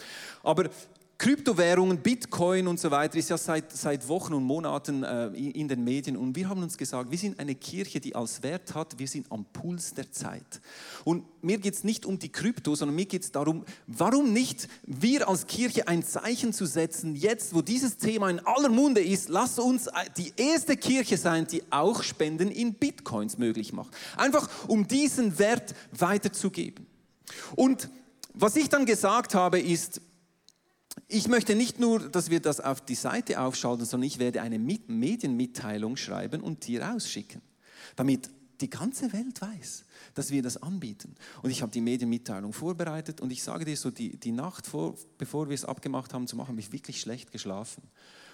Aber 0.44 0.70
Kryptowährungen, 1.18 2.00
Bitcoin 2.00 2.68
und 2.68 2.78
so 2.78 2.92
weiter 2.92 3.18
ist 3.18 3.30
ja 3.30 3.38
seit, 3.38 3.72
seit 3.72 4.06
Wochen 4.10 4.34
und 4.34 4.44
Monaten 4.44 5.04
äh, 5.04 5.28
in 5.28 5.68
den 5.70 5.84
Medien 5.84 6.18
und 6.18 6.36
wir 6.36 6.50
haben 6.50 6.62
uns 6.62 6.78
gesagt, 6.78 7.10
wir 7.10 7.18
sind 7.18 7.40
eine 7.40 7.56
Kirche, 7.56 8.02
die 8.02 8.14
als 8.14 8.44
Wert 8.44 8.76
hat, 8.76 9.00
wir 9.00 9.08
sind 9.08 9.32
am 9.32 9.46
Puls 9.46 9.94
der 9.94 10.12
Zeit. 10.12 10.60
Und 11.06 11.24
mir 11.42 11.58
geht 11.58 11.74
es 11.74 11.86
nicht 11.86 12.06
um 12.06 12.20
die 12.20 12.30
Krypto, 12.30 12.76
sondern 12.76 12.96
mir 12.96 13.06
geht 13.06 13.24
es 13.24 13.32
darum, 13.32 13.64
warum 13.88 14.34
nicht 14.34 14.68
wir 14.86 15.30
als 15.30 15.48
Kirche 15.48 15.88
ein 15.88 16.04
Zeichen 16.04 16.52
zu 16.52 16.66
setzen, 16.66 17.16
jetzt 17.16 17.56
wo 17.56 17.62
dieses 17.62 17.96
Thema 17.96 18.30
in 18.30 18.40
aller 18.40 18.70
Munde 18.70 19.02
ist, 19.02 19.30
lass 19.30 19.58
uns 19.58 19.88
die 20.18 20.34
erste 20.36 20.76
Kirche 20.76 21.16
sein, 21.16 21.48
die 21.48 21.64
auch 21.70 22.04
Spenden 22.04 22.52
in 22.52 22.74
Bitcoins 22.74 23.38
möglich 23.38 23.72
macht. 23.72 23.96
Einfach 24.18 24.50
um 24.68 24.86
diesen 24.86 25.40
Wert 25.40 25.76
weiterzugeben. 25.98 26.86
Und 27.56 27.90
was 28.34 28.58
ich 28.58 28.68
dann 28.68 28.86
gesagt 28.86 29.34
habe 29.34 29.62
ist, 29.62 30.02
ich 31.08 31.28
möchte 31.28 31.56
nicht 31.56 31.80
nur, 31.80 32.00
dass 32.10 32.30
wir 32.30 32.40
das 32.40 32.60
auf 32.60 32.82
die 32.82 32.96
Seite 32.96 33.40
aufschalten, 33.40 33.86
sondern 33.86 34.08
ich 34.08 34.20
werde 34.20 34.42
eine 34.42 34.60
Medienmitteilung 34.60 35.98
schreiben 35.98 36.42
und 36.42 36.66
dir 36.66 36.84
rausschicken, 36.84 37.42
damit 37.96 38.30
die 38.62 38.70
ganze 38.70 39.12
Welt 39.14 39.42
weiß, 39.42 39.86
dass 40.14 40.32
wir 40.32 40.42
das 40.42 40.58
anbieten. 40.58 41.16
Und 41.44 41.52
ich 41.52 41.62
habe 41.62 41.72
die 41.72 41.82
Medienmitteilung 41.82 42.54
vorbereitet 42.54 43.22
und 43.22 43.32
ich 43.32 43.44
sage 43.44 43.66
dir 43.66 43.76
so, 43.76 43.92
die, 43.92 44.18
die 44.18 44.32
Nacht, 44.32 44.66
vor, 44.66 44.96
bevor 45.18 45.50
wir 45.50 45.56
es 45.56 45.66
abgemacht 45.66 46.14
haben 46.14 46.28
zu 46.28 46.36
machen, 46.36 46.50
habe 46.50 46.60
ich 46.60 46.72
wirklich 46.72 47.02
schlecht 47.02 47.32
geschlafen. 47.32 47.84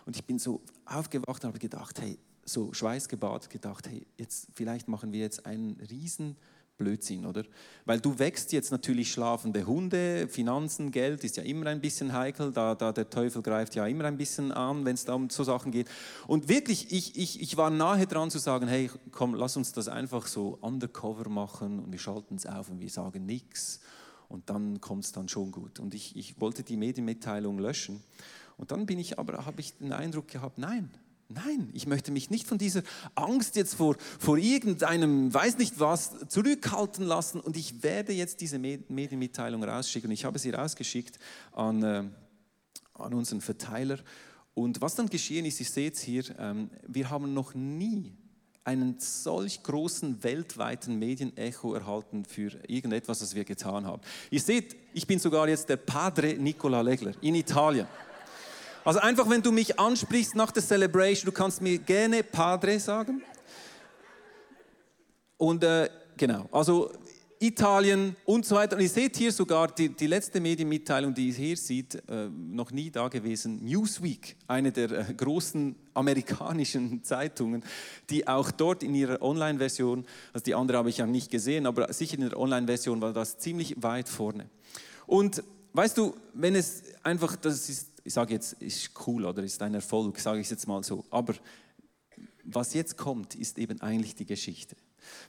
Und 0.06 0.16
ich 0.16 0.24
bin 0.24 0.40
so 0.40 0.62
aufgewacht 0.86 1.44
und 1.44 1.50
habe 1.50 1.60
gedacht, 1.60 2.00
hey, 2.00 2.18
so 2.46 2.74
schweißgebadet 2.74 3.50
gedacht, 3.50 3.88
hey, 3.88 4.06
jetzt 4.18 4.48
vielleicht 4.54 4.88
machen 4.88 5.12
wir 5.12 5.20
jetzt 5.20 5.46
einen 5.46 5.80
riesen 5.90 6.36
Blödsinn, 6.82 7.26
oder? 7.26 7.44
Weil 7.86 8.00
du 8.00 8.18
wächst 8.18 8.52
jetzt 8.54 8.72
natürlich 8.72 9.12
schlafende 9.12 9.66
Hunde, 9.68 10.28
Finanzen, 10.28 10.92
Geld 10.92 11.24
ist 11.24 11.38
ja 11.38 11.44
immer 11.44 11.68
ein 11.68 11.80
bisschen 11.80 12.12
heikel, 12.12 12.52
da, 12.52 12.74
da 12.74 12.92
der 12.92 13.10
Teufel 13.10 13.44
greift 13.44 13.76
ja 13.76 13.86
immer 13.86 14.06
ein 14.06 14.18
bisschen 14.18 14.52
an, 14.52 14.84
wenn 14.84 14.96
es 14.96 15.06
da 15.06 15.14
um 15.14 15.30
so 15.30 15.44
Sachen 15.44 15.72
geht. 15.72 15.88
Und 16.28 16.50
wirklich, 16.50 16.92
ich, 16.92 17.18
ich, 17.18 17.42
ich 17.42 17.56
war 17.58 17.70
nahe 17.70 18.08
dran 18.08 18.32
zu 18.32 18.40
sagen, 18.40 18.68
hey, 18.68 18.90
komm, 19.12 19.36
lass 19.36 19.58
uns 19.58 19.74
das 19.74 19.88
einfach 19.88 20.26
so 20.26 20.58
undercover 20.62 21.30
machen 21.30 21.80
und 21.80 21.92
wir 21.92 22.00
schalten 22.00 22.36
es 22.36 22.46
auf 22.48 22.70
und 22.70 22.80
wir 22.80 22.90
sagen 22.90 23.26
nichts 23.26 23.80
und 24.28 24.50
dann 24.50 24.82
kommt 24.82 25.04
es 25.04 25.12
dann 25.12 25.30
schon 25.30 25.52
gut. 25.52 25.80
Und 25.80 25.94
ich, 25.94 26.16
ich 26.16 26.42
wollte 26.42 26.64
die 26.64 26.78
Medienmitteilung 26.78 27.60
löschen 27.60 28.02
und 28.58 28.72
dann 28.72 28.88
bin 28.88 28.98
ich 28.98 29.20
aber, 29.20 29.46
habe 29.46 29.62
ich 29.62 29.78
den 29.78 29.94
Eindruck 29.94 30.28
gehabt, 30.30 30.58
nein, 30.58 30.90
Nein, 31.34 31.70
ich 31.74 31.88
möchte 31.88 32.12
mich 32.12 32.30
nicht 32.30 32.48
von 32.48 32.58
dieser 32.58 32.84
Angst 33.16 33.56
jetzt 33.56 33.76
vor, 33.76 33.96
vor 34.20 34.38
irgendeinem, 34.38 35.34
weiß 35.34 35.58
nicht 35.58 35.80
was, 35.80 36.28
zurückhalten 36.28 37.06
lassen 37.06 37.40
und 37.40 37.56
ich 37.56 37.84
werde 37.84 38.12
jetzt 38.12 38.42
diese 38.42 38.60
Medienmitteilung 38.60 39.64
rausschicken. 39.64 40.12
Ich 40.12 40.26
habe 40.26 40.40
sie 40.40 40.50
rausgeschickt 40.50 41.20
an, 41.52 41.84
äh, 41.84 42.04
an 42.94 43.14
unseren 43.14 43.42
Verteiler. 43.42 44.00
Und 44.54 44.82
was 44.82 44.96
dann 44.96 45.08
geschehen 45.08 45.46
ist, 45.46 45.60
ihr 45.60 45.66
seht 45.66 45.96
es 45.96 46.02
hier, 46.02 46.24
ähm, 46.38 46.70
wir 46.88 47.10
haben 47.10 47.34
noch 47.34 47.54
nie 47.54 48.14
einen 48.64 49.00
solch 49.00 49.64
großen 49.64 50.24
weltweiten 50.24 51.00
Medienecho 51.00 51.74
erhalten 51.74 52.26
für 52.26 52.52
irgendetwas, 52.68 53.22
was 53.22 53.34
wir 53.34 53.44
getan 53.44 53.86
haben. 53.86 54.02
Ihr 54.30 54.40
seht, 54.40 54.76
ich 54.94 55.08
bin 55.08 55.18
sogar 55.18 55.48
jetzt 55.50 55.70
der 55.70 55.78
Padre 55.78 56.36
Nicola 56.36 56.82
Legler 56.82 57.14
in 57.22 57.36
Italien. 57.36 57.88
Also 58.84 59.00
einfach, 59.00 59.30
wenn 59.30 59.44
du 59.44 59.52
mich 59.52 59.80
ansprichst 59.80 60.36
nach 60.36 60.52
der 60.52 60.64
Celebration, 60.64 61.26
du 61.26 61.32
kannst 61.32 61.62
mir 61.62 61.78
gerne 61.78 62.24
Padre 62.24 62.80
sagen. 62.80 63.22
Und 65.38 65.64
äh, 65.64 65.90
genau, 66.18 66.48
also 66.52 66.92
Italien 67.40 68.16
und 68.26 68.46
so 68.46 68.56
weiter. 68.56 68.76
Und 68.76 68.84
ihr 68.84 68.90
seht 68.90 69.18
hier 69.18 69.32
sogar 69.32 69.68
die, 69.68 69.90
die 69.90 70.08
letzte 70.08 70.40
Medienmitteilung, 70.40 71.14
die 71.14 71.30
ihr 71.30 71.34
hier 71.34 71.58
seht, 71.58 71.96
äh, 72.08 72.30
noch 72.30 72.72
nie 72.72 72.92
da 72.92 73.08
gewesen. 73.08 73.64
Newsweek, 73.64 74.36
eine 74.48 74.72
der 74.72 74.92
äh, 74.92 75.14
großen 75.14 75.76
amerikanischen 75.94 77.04
Zeitungen, 77.04 77.64
die 78.10 78.28
auch 78.28 78.52
dort 78.52 78.84
in 78.84 78.96
ihrer 78.96 79.22
Online-Version, 79.22 80.06
also 80.34 80.44
die 80.44 80.56
andere 80.56 80.78
habe 80.78 80.90
ich 80.90 80.98
ja 80.98 81.08
nicht 81.08 81.32
gesehen, 81.32 81.66
aber 81.66 81.92
sicher 81.94 82.16
in 82.16 82.30
der 82.30 82.40
Online-Version 82.40 83.02
war 83.02 83.14
das 83.14 83.38
ziemlich 83.38 83.76
weit 83.82 84.10
vorne. 84.10 84.48
Und 85.08 85.44
weißt 85.74 85.98
du, 85.98 86.16
wenn 86.34 86.56
es 86.56 86.84
einfach, 87.04 87.36
das 87.36 87.70
ist 87.70 87.91
ich 88.04 88.14
sage 88.14 88.34
jetzt, 88.34 88.54
ist 88.54 88.92
cool 89.06 89.26
oder 89.26 89.44
ist 89.44 89.62
ein 89.62 89.74
Erfolg, 89.74 90.20
sage 90.20 90.40
ich 90.40 90.50
jetzt 90.50 90.68
mal 90.68 90.84
so. 90.84 91.06
Aber 91.10 91.36
was 92.44 92.74
jetzt 92.74 92.98
kommt, 92.98 93.36
ist 93.36 93.58
eben 93.58 93.82
eigentlich 93.82 94.16
die 94.16 94.26
Geschichte. 94.26 94.76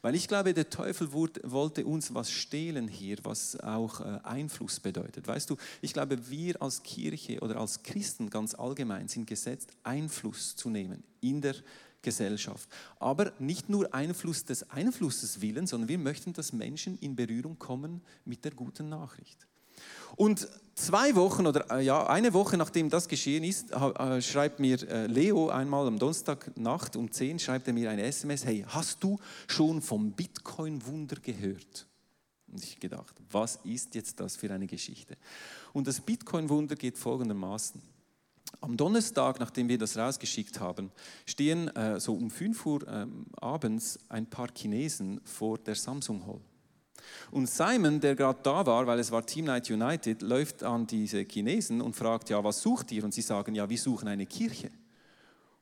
Weil 0.02 0.14
ich 0.14 0.28
glaube, 0.28 0.54
der 0.54 0.68
Teufel 0.68 1.12
wollte 1.12 1.86
uns 1.86 2.14
was 2.14 2.30
stehlen 2.30 2.88
hier, 2.88 3.18
was 3.22 3.58
auch 3.60 4.00
äh, 4.00 4.20
Einfluss 4.22 4.80
bedeutet. 4.80 5.26
Weißt 5.26 5.48
du, 5.48 5.56
ich 5.80 5.92
glaube, 5.92 6.30
wir 6.30 6.60
als 6.60 6.82
Kirche 6.82 7.40
oder 7.40 7.56
als 7.56 7.82
Christen 7.82 8.30
ganz 8.30 8.54
allgemein 8.54 9.08
sind 9.08 9.26
gesetzt, 9.26 9.70
Einfluss 9.82 10.56
zu 10.56 10.68
nehmen 10.68 11.02
in 11.20 11.40
der 11.40 11.54
Gesellschaft. 12.02 12.68
Aber 12.98 13.32
nicht 13.38 13.68
nur 13.68 13.94
Einfluss 13.94 14.44
des 14.44 14.68
Einflusses 14.70 15.40
willen, 15.40 15.66
sondern 15.66 15.88
wir 15.88 15.98
möchten, 15.98 16.32
dass 16.32 16.52
Menschen 16.52 16.98
in 16.98 17.16
Berührung 17.16 17.58
kommen 17.58 18.02
mit 18.24 18.44
der 18.44 18.52
guten 18.52 18.88
Nachricht. 18.88 19.46
Und 20.16 20.48
zwei 20.74 21.14
Wochen 21.14 21.46
oder 21.46 21.70
äh, 21.70 21.84
ja, 21.84 22.06
eine 22.06 22.32
Woche 22.32 22.56
nachdem 22.56 22.90
das 22.90 23.08
geschehen 23.08 23.44
ist, 23.44 23.72
äh, 23.72 24.22
schreibt 24.22 24.60
mir 24.60 24.82
äh, 24.88 25.06
Leo 25.06 25.48
einmal 25.48 25.86
am 25.86 25.98
Donnerstagnacht 25.98 26.96
um 26.96 27.10
10 27.10 27.38
schreibt 27.38 27.66
er 27.66 27.74
mir 27.74 27.90
eine 27.90 28.02
SMS, 28.02 28.44
hey, 28.44 28.64
hast 28.68 29.02
du 29.02 29.18
schon 29.46 29.82
vom 29.82 30.12
Bitcoin-Wunder 30.12 31.16
gehört? 31.16 31.86
Und 32.50 32.62
ich 32.62 32.78
gedacht, 32.78 33.14
was 33.30 33.60
ist 33.64 33.94
jetzt 33.94 34.20
das 34.20 34.36
für 34.36 34.52
eine 34.52 34.66
Geschichte? 34.66 35.16
Und 35.72 35.86
das 35.86 36.00
Bitcoin-Wunder 36.00 36.76
geht 36.76 36.98
folgendermaßen. 36.98 37.80
Am 38.60 38.76
Donnerstag, 38.76 39.40
nachdem 39.40 39.68
wir 39.68 39.78
das 39.78 39.96
rausgeschickt 39.96 40.60
haben, 40.60 40.92
stehen 41.24 41.68
äh, 41.74 41.98
so 41.98 42.14
um 42.14 42.30
5 42.30 42.66
Uhr 42.66 42.86
äh, 42.86 43.06
abends 43.40 43.98
ein 44.08 44.26
paar 44.26 44.48
Chinesen 44.54 45.20
vor 45.24 45.58
der 45.58 45.74
Samsung 45.74 46.26
Hall. 46.26 46.40
Und 47.30 47.48
Simon, 47.48 48.00
der 48.00 48.14
gerade 48.14 48.40
da 48.42 48.66
war, 48.66 48.86
weil 48.86 48.98
es 48.98 49.10
war 49.10 49.24
Team 49.24 49.46
Night 49.46 49.70
United, 49.70 50.22
läuft 50.22 50.62
an 50.62 50.86
diese 50.86 51.22
Chinesen 51.22 51.80
und 51.80 51.96
fragt, 51.96 52.30
ja, 52.30 52.42
was 52.42 52.62
sucht 52.62 52.92
ihr? 52.92 53.04
Und 53.04 53.14
sie 53.14 53.22
sagen, 53.22 53.54
ja, 53.54 53.68
wir 53.68 53.78
suchen 53.78 54.08
eine 54.08 54.26
Kirche. 54.26 54.70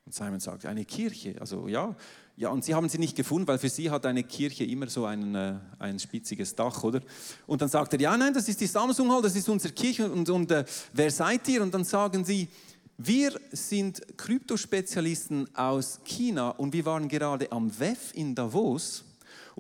Und 0.04 0.14
Simon 0.14 0.40
sagt, 0.40 0.66
eine 0.66 0.84
Kirche? 0.84 1.36
Also 1.40 1.68
ja, 1.68 1.94
ja, 2.36 2.48
und 2.48 2.64
sie 2.64 2.74
haben 2.74 2.88
sie 2.88 2.98
nicht 2.98 3.16
gefunden, 3.16 3.46
weil 3.46 3.58
für 3.58 3.68
sie 3.68 3.90
hat 3.90 4.06
eine 4.06 4.24
Kirche 4.24 4.64
immer 4.64 4.88
so 4.88 5.04
ein, 5.04 5.34
äh, 5.34 5.56
ein 5.78 5.98
spitziges 5.98 6.54
Dach, 6.54 6.82
oder? 6.82 7.02
Und 7.46 7.60
dann 7.60 7.68
sagt 7.68 7.92
er, 7.92 8.00
ja, 8.00 8.16
nein, 8.16 8.32
das 8.32 8.48
ist 8.48 8.60
die 8.60 8.66
Samsung 8.66 9.10
Hall, 9.12 9.20
das 9.20 9.36
ist 9.36 9.48
unsere 9.48 9.74
Kirche 9.74 10.10
und, 10.10 10.28
und 10.30 10.50
äh, 10.50 10.64
wer 10.92 11.10
seid 11.10 11.46
ihr? 11.48 11.62
Und 11.62 11.74
dann 11.74 11.84
sagen 11.84 12.24
sie, 12.24 12.48
wir 12.96 13.38
sind 13.52 14.00
Kryptospezialisten 14.16 15.54
aus 15.54 16.00
China 16.04 16.50
und 16.50 16.72
wir 16.72 16.84
waren 16.86 17.08
gerade 17.08 17.52
am 17.52 17.70
WEF 17.78 18.14
in 18.14 18.34
Davos 18.34 19.04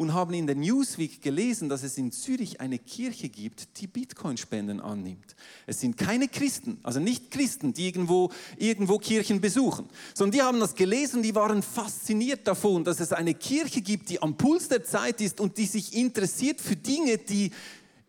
und 0.00 0.14
haben 0.14 0.32
in 0.32 0.46
der 0.46 0.56
Newsweek 0.56 1.20
gelesen, 1.20 1.68
dass 1.68 1.82
es 1.82 1.98
in 1.98 2.10
Zürich 2.10 2.58
eine 2.58 2.78
Kirche 2.78 3.28
gibt, 3.28 3.78
die 3.82 3.86
Bitcoin-Spenden 3.86 4.80
annimmt. 4.80 5.36
Es 5.66 5.80
sind 5.80 5.98
keine 5.98 6.26
Christen, 6.26 6.78
also 6.82 7.00
nicht 7.00 7.30
Christen, 7.30 7.74
die 7.74 7.88
irgendwo, 7.88 8.30
irgendwo 8.56 8.96
Kirchen 8.96 9.42
besuchen, 9.42 9.90
sondern 10.14 10.38
die 10.38 10.42
haben 10.42 10.58
das 10.58 10.74
gelesen, 10.74 11.22
die 11.22 11.34
waren 11.34 11.62
fasziniert 11.62 12.46
davon, 12.48 12.82
dass 12.82 12.98
es 12.98 13.12
eine 13.12 13.34
Kirche 13.34 13.82
gibt, 13.82 14.08
die 14.08 14.22
am 14.22 14.38
Puls 14.38 14.68
der 14.68 14.84
Zeit 14.84 15.20
ist 15.20 15.38
und 15.38 15.58
die 15.58 15.66
sich 15.66 15.94
interessiert 15.94 16.62
für 16.62 16.76
Dinge, 16.76 17.18
die 17.18 17.50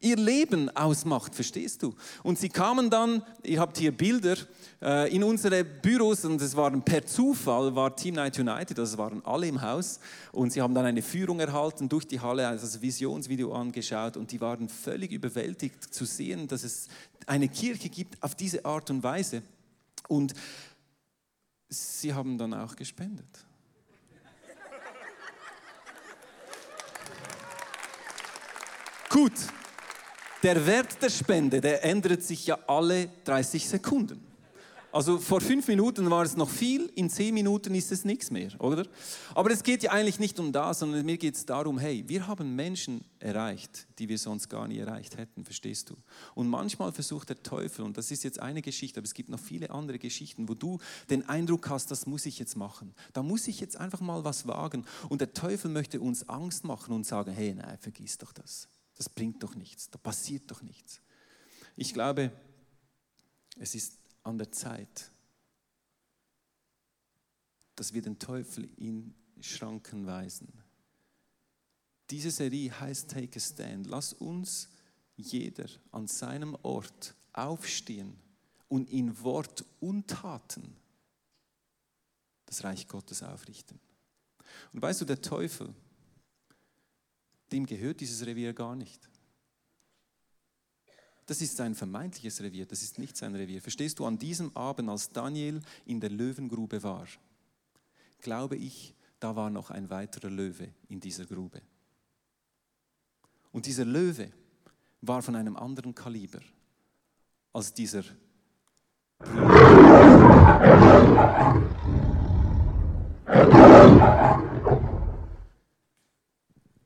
ihr 0.02 0.18
Leben 0.18 0.76
ausmacht, 0.76 1.34
verstehst 1.34 1.84
du? 1.84 1.96
Und 2.24 2.40
sie 2.40 2.50
kamen 2.50 2.90
dann, 2.90 3.24
ihr 3.44 3.60
habt 3.60 3.78
hier 3.78 3.96
Bilder, 3.96 4.36
äh, 4.82 5.16
in 5.16 5.24
unsere 5.24 5.64
Büros 5.64 6.26
und 6.26 6.42
es 6.42 6.56
waren 6.56 6.82
per 6.82 7.06
Zufall, 7.06 7.76
war 7.76 7.96
Team 7.96 8.16
Night 8.16 8.38
United, 8.38 8.78
das 8.78 8.98
waren 8.98 9.24
alle 9.26 9.48
im 9.48 9.62
Haus 9.62 10.00
und 10.32 10.52
sie 10.52 10.62
haben 10.62 10.74
dann 10.74 10.86
eine 10.86 11.04
Führung 11.04 11.40
erhalten 11.40 11.88
durch 11.88 12.08
die 12.08 12.20
Halle, 12.20 12.48
also 12.48 12.66
das 12.66 12.82
Visionsvideo 12.82 13.54
angeschaut 13.54 14.18
und 14.18 14.32
die 14.32 14.42
waren 14.42 14.68
völlig 14.68 15.12
überwältigt 15.12 15.94
zu 15.94 16.06
sehen, 16.06 16.48
dass 16.48 16.64
es 16.64 16.88
eine 17.28 17.48
Kirche 17.48 17.90
gibt 17.90 18.22
auf 18.24 18.34
diese 18.34 18.66
Art 18.66 18.90
und 18.90 19.04
Weise 19.04 19.44
und 20.08 20.34
sie 21.70 22.14
haben 22.14 22.38
dann 22.38 22.54
auch 22.54 22.76
gespendet. 22.76 23.46
Gut, 29.10 29.34
der 30.43 30.65
Wert 30.65 31.01
der 31.01 31.10
Spende, 31.10 31.62
der 31.62 31.84
ändert 31.84 32.23
sich 32.23 32.47
ja 32.47 32.58
alle 32.67 33.10
30 33.25 33.67
Sekunden. 33.67 34.32
Also 34.93 35.19
vor 35.19 35.39
fünf 35.39 35.69
Minuten 35.69 36.10
war 36.10 36.23
es 36.23 36.36
noch 36.36 36.49
viel, 36.49 36.91
in 36.95 37.10
zehn 37.10 37.34
Minuten 37.34 37.73
ist 37.73 37.93
es 37.93 38.04
nichts 38.04 38.30
mehr, 38.30 38.49
oder? 38.60 38.86
Aber 39.34 39.49
es 39.49 39.63
geht 39.63 39.84
ja 39.84 39.91
eigentlich 39.91 40.19
nicht 40.19 40.38
um 40.38 40.51
das, 40.51 40.80
sondern 40.80 41.06
mir 41.06 41.17
geht 41.17 41.36
es 41.36 41.45
darum, 41.45 41.80
hey, 41.80 42.04
wir 42.08 42.27
haben 42.27 42.58
Menschen 42.58 43.06
erreicht, 43.19 43.88
die 43.99 44.10
wir 44.10 44.17
sonst 44.17 44.49
gar 44.49 44.67
nie 44.67 44.80
erreicht 44.80 45.15
hätten, 45.15 45.45
verstehst 45.45 45.89
du? 45.91 45.95
Und 46.36 46.49
manchmal 46.49 46.91
versucht 46.91 47.30
der 47.30 47.41
Teufel, 47.41 47.86
und 47.86 47.97
das 47.97 48.12
ist 48.12 48.25
jetzt 48.25 48.41
eine 48.41 48.62
Geschichte, 48.62 48.99
aber 48.99 49.06
es 49.06 49.13
gibt 49.13 49.30
noch 49.30 49.39
viele 49.39 49.69
andere 49.69 49.97
Geschichten, 49.97 50.49
wo 50.49 50.56
du 50.56 50.80
den 51.10 51.27
Eindruck 51.30 51.69
hast, 51.69 51.89
das 51.89 52.06
muss 52.06 52.25
ich 52.25 52.38
jetzt 52.38 52.58
machen. 52.58 52.93
Da 53.13 53.23
muss 53.23 53.47
ich 53.47 53.62
jetzt 53.62 53.77
einfach 53.77 54.01
mal 54.01 54.25
was 54.25 54.45
wagen. 54.45 54.84
Und 55.08 55.21
der 55.21 55.34
Teufel 55.34 55.71
möchte 55.71 56.01
uns 56.01 56.27
Angst 56.27 56.65
machen 56.65 56.93
und 56.93 57.06
sagen, 57.06 57.32
hey, 57.32 57.54
nein, 57.56 57.77
vergiss 57.80 58.17
doch 58.17 58.34
das 58.34 58.67
das 58.95 59.10
bringt 59.10 59.41
doch 59.43 59.56
nichts, 59.56 59.89
da 59.89 59.97
passiert 59.97 60.49
doch 60.51 60.62
nichts. 60.62 61.01
Ich 61.75 61.93
glaube, 61.93 62.32
es 63.58 63.75
ist 63.75 63.97
an 64.23 64.38
der 64.38 64.51
Zeit, 64.51 65.12
dass 67.75 67.93
wir 67.93 68.01
den 68.01 68.19
Teufel 68.19 68.69
in 68.77 69.15
Schranken 69.39 70.06
weisen. 70.06 70.51
Diese 72.10 72.30
Serie 72.30 72.77
heißt 72.80 73.10
Take 73.10 73.38
a 73.38 73.39
Stand. 73.39 73.88
Lass 73.88 74.13
uns 74.13 74.69
jeder 75.15 75.67
an 75.91 76.08
seinem 76.08 76.56
Ort 76.62 77.15
aufstehen 77.34 78.19
und 78.67 78.89
in 78.89 79.19
Wort 79.21 79.65
und 79.80 80.08
Taten 80.08 80.75
das 82.45 82.63
Reich 82.63 82.88
Gottes 82.88 83.23
aufrichten. 83.23 83.80
Und 84.73 84.82
weißt 84.82 85.01
du, 85.01 85.06
der 85.06 85.21
Teufel, 85.21 85.73
dem 87.52 87.66
gehört 87.66 88.00
dieses 88.00 88.26
Revier 88.26 88.54
gar 88.54 88.76
nicht. 88.76 89.10
Das 91.26 91.42
ist 91.42 91.56
sein 91.56 91.76
vermeintliches 91.76 92.42
Revier, 92.42 92.66
das 92.66 92.82
ist 92.82 93.00
nicht 93.00 93.16
sein 93.16 93.36
Revier. 93.36 93.62
Verstehst 93.62 94.00
du, 94.00 94.06
an 94.06 94.18
diesem 94.18 94.56
Abend, 94.56 94.90
als 94.90 95.12
Daniel 95.12 95.62
in 95.86 96.00
der 96.00 96.10
Löwengrube 96.10 96.84
war, 96.84 97.08
glaube 98.20 98.56
ich, 98.58 98.94
da 99.20 99.36
war 99.36 99.50
noch 99.50 99.70
ein 99.70 99.90
weiterer 99.90 100.30
Löwe 100.30 100.74
in 100.90 101.00
dieser 101.00 101.26
Grube. 101.26 101.62
Und 103.52 103.66
dieser 103.66 103.86
Löwe 103.86 104.32
war 105.02 105.22
von 105.22 105.36
einem 105.36 105.56
anderen 105.56 105.94
Kaliber 105.94 106.42
als 107.54 107.74
dieser 107.74 108.04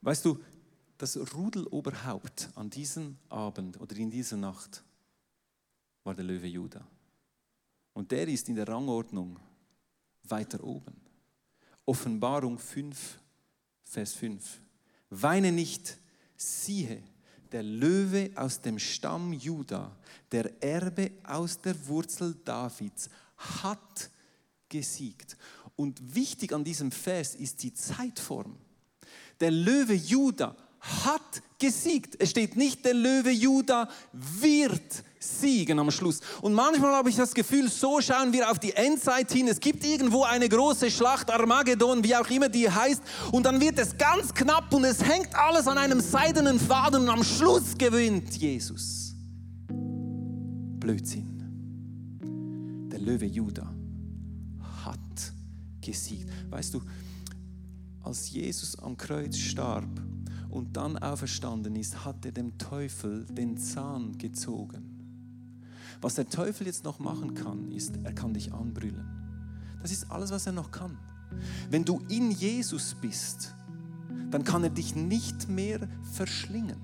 Weißt 0.02 0.24
du, 0.24 0.38
das 0.98 1.18
Rudeloberhaupt 1.34 2.50
an 2.56 2.70
diesem 2.70 3.18
Abend 3.30 3.80
oder 3.80 3.96
in 3.96 4.10
dieser 4.10 4.38
Nacht 4.38 4.84
war 6.04 6.14
der 6.14 6.26
Löwe 6.26 6.48
Judah. 6.48 6.86
Und 7.94 8.12
der 8.12 8.28
ist 8.28 8.48
in 8.50 8.56
der 8.56 8.68
Rangordnung 8.68 9.40
weiter 10.24 10.64
oben. 10.64 10.96
Offenbarung 11.86 12.58
5, 12.58 13.20
Vers 13.84 14.14
5. 14.14 14.60
Weine 15.10 15.52
nicht, 15.52 15.98
siehe, 16.36 17.02
der 17.52 17.64
Löwe 17.64 18.32
aus 18.36 18.60
dem 18.60 18.80
Stamm 18.80 19.34
Juda, 19.34 19.96
der 20.32 20.62
Erbe 20.64 21.12
aus 21.24 21.60
der 21.62 21.88
Wurzel 21.88 22.36
Davids, 22.44 23.10
hat 23.38 24.10
gesiegt. 24.68 25.38
Und 25.76 26.16
wichtig 26.16 26.54
an 26.54 26.64
diesem 26.64 26.92
Vers 26.92 27.36
ist 27.36 27.64
die 27.64 27.74
Zeitform. 27.74 28.58
Der 29.40 29.52
Löwe 29.52 29.94
Juda 29.94 30.56
hat 31.06 31.42
gesiegt. 31.60 32.16
Es 32.20 32.32
steht 32.32 32.56
nicht, 32.56 32.86
der 32.86 32.94
Löwe 32.94 33.32
Juda 33.32 33.90
wird 34.12 35.04
siegen 35.20 35.80
am 35.80 35.90
Schluss. 35.92 36.20
Und 36.42 36.54
manchmal 36.54 36.94
habe 36.94 37.10
ich 37.10 37.16
das 37.16 37.34
Gefühl, 37.34 37.70
so 37.70 38.00
schauen 38.02 38.32
wir 38.34 38.50
auf 38.52 38.60
die 38.60 38.74
Endzeit 38.74 39.32
hin. 39.32 39.48
Es 39.48 39.60
gibt 39.60 39.84
irgendwo 39.84 40.24
eine 40.24 40.48
große 40.48 40.92
Schlacht, 40.92 41.32
Armageddon, 41.32 42.04
wie 42.04 42.16
auch 42.16 42.30
immer 42.30 42.50
die 42.50 42.70
heißt. 42.70 43.02
Und 43.32 43.46
dann 43.46 43.60
wird 43.60 43.80
es 43.80 43.98
ganz 43.98 44.34
knapp 44.34 44.74
und 44.74 44.84
es 44.84 45.04
hängt 45.04 45.34
alles 45.36 45.68
an 45.68 45.78
einem 45.78 46.02
seidenen 46.02 46.60
Faden 46.60 47.04
und 47.04 47.10
am 47.10 47.24
Schluss 47.24 47.76
gewinnt 47.78 48.36
Jesus. 48.36 49.16
Blödsinn. 50.80 51.32
Der 52.92 53.00
Löwe 53.00 53.26
Juda 53.26 53.74
hat 54.86 55.00
gesiegt. 55.82 56.30
Weißt 56.50 56.74
du, 56.74 56.82
als 58.04 58.30
Jesus 58.30 58.78
am 58.78 58.96
Kreuz 58.96 59.36
starb 59.38 59.90
und 60.56 60.78
dann 60.78 60.98
auferstanden 60.98 61.76
ist, 61.76 62.06
hat 62.06 62.26
er 62.26 62.32
dem 62.32 62.58
Teufel 62.58 63.26
den 63.26 63.58
Zahn 63.58 64.18
gezogen. 64.18 64.96
Was 66.00 66.16
der 66.16 66.30
Teufel 66.30 66.66
jetzt 66.66 66.86
noch 66.86 67.00
machen 67.00 67.34
kann, 67.34 67.74
ist, 67.74 68.00
er 68.04 68.14
kann 68.14 68.34
dich 68.34 68.54
anbrüllen. 68.54 69.06
Das 69.82 69.92
ist 69.92 70.10
alles, 70.10 70.32
was 70.32 70.46
er 70.46 70.54
noch 70.54 70.72
kann. 70.72 70.98
Wenn 71.70 71.84
du 71.84 72.00
in 72.08 72.32
Jesus 72.32 72.96
bist, 73.02 73.54
dann 74.32 74.46
kann 74.46 74.64
er 74.64 74.70
dich 74.70 74.96
nicht 74.96 75.50
mehr 75.50 75.90
verschlingen. 76.14 76.78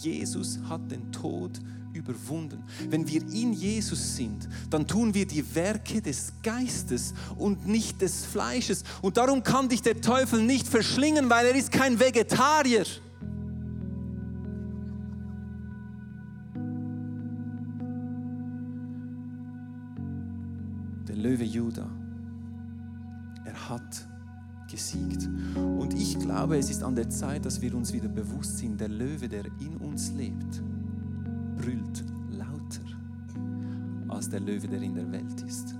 Jesus 0.00 0.60
hat 0.62 0.90
den 0.90 1.12
Tod 1.12 1.60
überwunden. 1.94 2.62
Wenn 2.90 3.06
wir 3.08 3.22
in 3.22 3.52
Jesus 3.52 4.16
sind, 4.16 4.48
dann 4.70 4.86
tun 4.86 5.14
wir 5.14 5.26
die 5.26 5.54
Werke 5.54 6.02
des 6.02 6.32
Geistes 6.42 7.14
und 7.36 7.66
nicht 7.66 8.00
des 8.02 8.24
Fleisches. 8.24 8.84
Und 9.00 9.16
darum 9.16 9.42
kann 9.42 9.68
dich 9.68 9.82
der 9.82 10.00
Teufel 10.00 10.42
nicht 10.42 10.66
verschlingen, 10.66 11.30
weil 11.30 11.46
er 11.46 11.54
ist 11.54 11.72
kein 11.72 11.98
Vegetarier. 11.98 12.84
Der 21.08 21.16
Löwe 21.16 21.44
Judah, 21.44 21.90
er 23.44 23.68
hat 23.68 24.06
gesiegt. 24.70 25.28
Und 25.56 25.94
ich 25.94 26.18
glaube, 26.18 26.58
es 26.58 26.70
ist 26.70 26.82
an 26.82 26.96
der 26.96 27.08
Zeit, 27.08 27.44
dass 27.44 27.60
wir 27.60 27.74
uns 27.74 27.92
wieder 27.92 28.08
bewusst 28.08 28.58
sind, 28.58 28.80
der 28.80 28.88
Löwe, 28.88 29.28
der 29.28 29.44
in 29.60 29.76
uns 29.76 30.10
lebt, 30.10 30.62
brüllt 31.64 32.04
lauter 32.30 32.84
als 34.08 34.28
der 34.28 34.40
Löwe, 34.40 34.68
der 34.68 34.82
in 34.82 34.94
der 34.94 35.10
Welt 35.10 35.42
ist. 35.48 35.74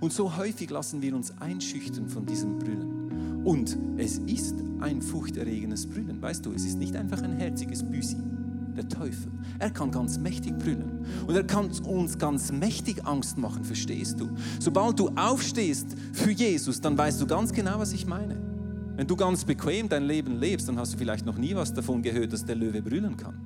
Und 0.00 0.12
so 0.12 0.36
häufig 0.36 0.70
lassen 0.70 1.02
wir 1.02 1.14
uns 1.14 1.36
einschüchtern 1.38 2.08
von 2.08 2.24
diesem 2.24 2.58
Brüllen. 2.58 3.42
Und 3.44 3.78
es 3.98 4.18
ist 4.18 4.56
ein 4.80 5.02
furchterregendes 5.02 5.86
Brüllen. 5.86 6.20
Weißt 6.20 6.46
du, 6.46 6.52
es 6.52 6.64
ist 6.64 6.78
nicht 6.78 6.96
einfach 6.96 7.22
ein 7.22 7.34
herziges 7.34 7.82
Büsi. 7.82 8.16
Der 8.74 8.88
Teufel, 8.88 9.30
er 9.60 9.70
kann 9.70 9.92
ganz 9.92 10.18
mächtig 10.18 10.58
brüllen. 10.58 11.06
Und 11.26 11.36
er 11.36 11.44
kann 11.44 11.70
uns 11.86 12.18
ganz 12.18 12.50
mächtig 12.50 13.06
Angst 13.06 13.38
machen, 13.38 13.62
verstehst 13.64 14.18
du? 14.18 14.30
Sobald 14.58 14.98
du 14.98 15.10
aufstehst 15.10 15.94
für 16.12 16.30
Jesus, 16.30 16.80
dann 16.80 16.98
weißt 16.98 17.20
du 17.20 17.26
ganz 17.26 17.52
genau, 17.52 17.78
was 17.78 17.92
ich 17.92 18.06
meine. 18.06 18.36
Wenn 18.96 19.06
du 19.06 19.14
ganz 19.14 19.44
bequem 19.44 19.88
dein 19.88 20.04
Leben 20.04 20.40
lebst, 20.40 20.68
dann 20.68 20.78
hast 20.78 20.94
du 20.94 20.98
vielleicht 20.98 21.24
noch 21.24 21.36
nie 21.36 21.54
was 21.54 21.72
davon 21.72 22.02
gehört, 22.02 22.32
dass 22.32 22.44
der 22.44 22.56
Löwe 22.56 22.82
brüllen 22.82 23.16
kann. 23.16 23.43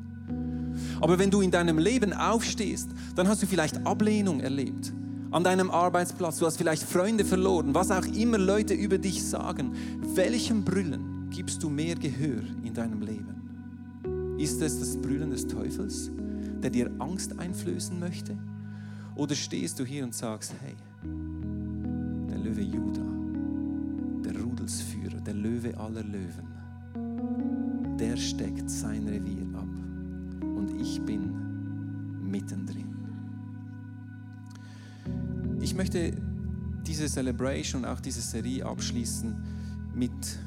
Aber 1.00 1.18
wenn 1.18 1.30
du 1.30 1.40
in 1.40 1.50
deinem 1.50 1.78
Leben 1.78 2.12
aufstehst, 2.12 2.90
dann 3.14 3.28
hast 3.28 3.42
du 3.42 3.46
vielleicht 3.46 3.86
Ablehnung 3.86 4.40
erlebt. 4.40 4.92
An 5.30 5.44
deinem 5.44 5.70
Arbeitsplatz, 5.70 6.38
du 6.38 6.46
hast 6.46 6.56
vielleicht 6.56 6.82
Freunde 6.82 7.24
verloren, 7.24 7.74
was 7.74 7.90
auch 7.90 8.06
immer 8.06 8.38
Leute 8.38 8.74
über 8.74 8.96
dich 8.96 9.22
sagen. 9.22 9.72
Welchem 10.14 10.64
Brüllen 10.64 11.28
gibst 11.30 11.62
du 11.62 11.68
mehr 11.68 11.94
Gehör 11.94 12.42
in 12.64 12.72
deinem 12.72 13.02
Leben? 13.02 14.36
Ist 14.38 14.62
es 14.62 14.78
das 14.78 14.96
Brüllen 14.96 15.30
des 15.30 15.46
Teufels, 15.46 16.10
der 16.62 16.70
dir 16.70 16.90
Angst 16.98 17.38
einflößen 17.38 17.98
möchte? 17.98 18.38
Oder 19.16 19.34
stehst 19.34 19.78
du 19.80 19.84
hier 19.84 20.04
und 20.04 20.14
sagst, 20.14 20.54
hey, 20.62 20.76
der 22.30 22.38
Löwe 22.38 22.62
Juda, 22.62 23.02
der 24.24 24.40
Rudelsführer, 24.40 25.20
der 25.20 25.34
Löwe 25.34 25.76
aller 25.76 26.04
Löwen, 26.04 26.48
der 27.98 28.16
steckt 28.16 28.70
sein 28.70 29.06
Revier 29.08 29.47
ich 30.78 31.00
bin 31.02 32.30
mittendrin. 32.30 32.94
Ich 35.60 35.74
möchte 35.74 36.12
diese 36.86 37.06
Celebration, 37.08 37.84
auch 37.84 38.00
diese 38.00 38.20
Serie 38.20 38.64
abschließen 38.64 39.36
mit 39.94 40.38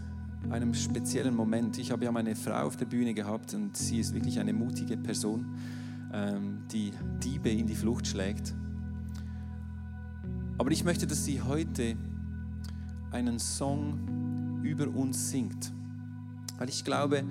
einem 0.50 0.74
speziellen 0.74 1.36
Moment. 1.36 1.78
Ich 1.78 1.92
habe 1.92 2.06
ja 2.06 2.12
meine 2.12 2.36
Frau 2.36 2.66
auf 2.66 2.78
der 2.78 2.86
Bühne 2.86 3.14
gehabt 3.14 3.54
und 3.54 3.76
sie 3.78 4.00
ist 4.00 4.14
wirklich 4.14 4.40
eine 4.40 4.54
mutige 4.54 4.98
Person, 4.98 5.46
ähm, 6.14 6.64
die 6.72 6.92
Diebe 7.24 7.50
in 7.50 7.68
die 7.68 7.76
Flucht 7.76 8.08
schlägt. 8.08 8.56
Aber 10.58 10.72
ich 10.72 10.84
möchte, 10.84 11.06
dass 11.08 11.26
sie 11.26 11.42
heute 11.42 11.96
einen 13.12 13.40
Song 13.40 14.62
über 14.64 14.88
uns 14.88 15.30
singt, 15.30 15.72
weil 16.58 16.70
ich 16.70 16.84
glaube, 16.84 17.24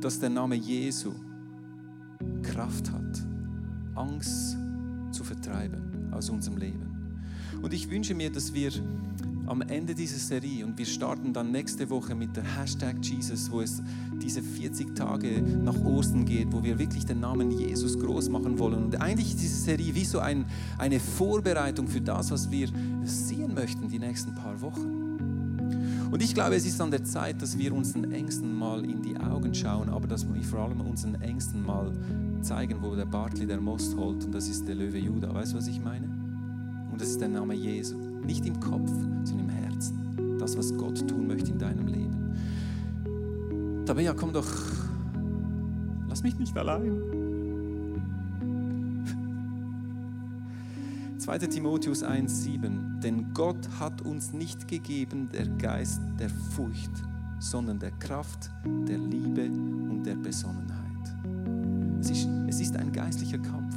dass 0.00 0.18
der 0.20 0.30
Name 0.30 0.54
Jesu 0.54 1.12
Kraft 2.42 2.90
hat, 2.92 3.26
Angst 3.94 4.56
zu 5.10 5.24
vertreiben 5.24 6.10
aus 6.12 6.30
unserem 6.30 6.58
Leben. 6.58 6.92
Und 7.62 7.72
ich 7.72 7.90
wünsche 7.90 8.14
mir, 8.14 8.30
dass 8.30 8.54
wir 8.54 8.70
am 9.46 9.60
Ende 9.62 9.94
dieser 9.94 10.18
Serie 10.18 10.64
und 10.64 10.78
wir 10.78 10.86
starten 10.86 11.32
dann 11.32 11.50
nächste 11.50 11.90
Woche 11.90 12.14
mit 12.14 12.36
der 12.36 12.44
Hashtag 12.44 12.96
Jesus, 13.02 13.50
wo 13.50 13.60
es 13.60 13.82
diese 14.22 14.42
40 14.42 14.94
Tage 14.94 15.42
nach 15.42 15.78
Ostern 15.84 16.24
geht, 16.24 16.52
wo 16.52 16.62
wir 16.62 16.78
wirklich 16.78 17.04
den 17.04 17.20
Namen 17.20 17.50
Jesus 17.50 17.98
groß 17.98 18.28
machen 18.28 18.58
wollen. 18.58 18.84
Und 18.84 19.00
eigentlich 19.00 19.28
ist 19.28 19.42
diese 19.42 19.60
Serie 19.60 19.94
wie 19.94 20.04
so 20.04 20.20
ein, 20.20 20.46
eine 20.78 21.00
Vorbereitung 21.00 21.88
für 21.88 22.00
das, 22.00 22.30
was 22.30 22.50
wir 22.50 22.68
sehen 23.04 23.54
möchten 23.54 23.88
die 23.88 23.98
nächsten 23.98 24.34
paar 24.34 24.60
Wochen. 24.60 25.02
Und 26.10 26.22
ich 26.22 26.34
glaube, 26.34 26.56
es 26.56 26.66
ist 26.66 26.80
an 26.80 26.90
der 26.90 27.04
Zeit, 27.04 27.40
dass 27.40 27.56
wir 27.56 27.72
unseren 27.72 28.12
Ängsten 28.12 28.54
mal 28.54 28.84
in 28.84 29.02
die 29.02 29.16
Augen 29.18 29.54
schauen, 29.54 29.88
aber 29.88 30.06
dass 30.06 30.26
wir 30.32 30.42
vor 30.42 30.60
allem 30.60 30.80
unseren 30.82 31.14
Ängsten 31.22 31.64
mal 31.64 31.90
zeigen, 32.42 32.82
wo 32.82 32.94
der 32.94 33.06
Bartley 33.06 33.46
der 33.46 33.60
Most 33.60 33.96
holt. 33.96 34.24
Und 34.24 34.34
das 34.34 34.48
ist 34.48 34.66
der 34.66 34.74
Löwe 34.74 34.98
Judah. 34.98 35.34
Weißt 35.34 35.52
du, 35.52 35.58
was 35.58 35.66
ich 35.66 35.80
meine? 35.80 36.06
Und 36.90 37.00
das 37.00 37.08
ist 37.08 37.20
der 37.20 37.28
Name 37.28 37.54
Jesu. 37.54 37.96
Nicht 38.24 38.46
im 38.46 38.58
Kopf, 38.60 38.90
sondern 39.24 39.40
im 39.40 39.48
Herzen. 39.48 40.38
Das, 40.38 40.56
was 40.56 40.76
Gott 40.76 41.06
tun 41.08 41.26
möchte 41.26 41.52
in 41.52 41.58
deinem 41.58 41.86
Leben. 41.86 42.34
Tabea, 43.86 44.14
komm 44.14 44.32
doch. 44.32 44.48
Lass 46.08 46.22
mich 46.22 46.38
nicht 46.38 46.56
allein. 46.56 46.92
2. 51.18 51.38
Timotheus 51.38 52.04
1,7 52.04 53.00
Denn 53.00 53.32
Gott 53.32 53.68
hat 53.80 54.02
uns 54.02 54.32
nicht 54.32 54.68
gegeben 54.68 55.28
der 55.32 55.46
Geist 55.46 56.02
der 56.18 56.28
Furcht, 56.28 56.90
sondern 57.38 57.78
der 57.78 57.92
Kraft, 57.92 58.50
der 58.64 58.98
Liebe 58.98 59.46
und 59.46 60.02
der 60.04 60.16
Besonnenheit. 60.16 60.82
Es 62.00 62.10
ist, 62.10 62.28
es 62.52 62.60
ist 62.60 62.76
ein 62.76 62.92
geistlicher 62.92 63.38
Kampf. 63.38 63.74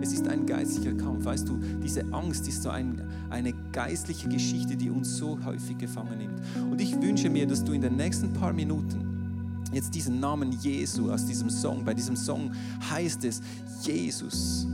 Es 0.00 0.12
ist 0.12 0.26
ein 0.26 0.44
geistlicher 0.44 0.92
Kampf. 0.94 1.24
Weißt 1.24 1.48
du, 1.48 1.56
diese 1.84 2.04
Angst 2.12 2.48
ist 2.48 2.64
so 2.64 2.70
ein, 2.70 3.00
eine 3.30 3.52
geistliche 3.70 4.28
Geschichte, 4.28 4.76
die 4.76 4.90
uns 4.90 5.16
so 5.16 5.38
häufig 5.44 5.78
gefangen 5.78 6.18
nimmt. 6.18 6.40
Und 6.68 6.80
ich 6.80 7.00
wünsche 7.00 7.30
mir, 7.30 7.46
dass 7.46 7.62
du 7.62 7.72
in 7.72 7.82
den 7.82 7.94
nächsten 7.94 8.32
paar 8.32 8.52
Minuten 8.52 9.62
jetzt 9.72 9.94
diesen 9.94 10.18
Namen 10.18 10.50
Jesu 10.50 11.12
aus 11.12 11.26
diesem 11.26 11.48
Song, 11.48 11.84
bei 11.84 11.94
diesem 11.94 12.16
Song 12.16 12.50
heißt 12.90 13.24
es 13.24 13.40
Jesus, 13.82 14.66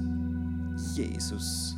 Jesus. 0.95 1.77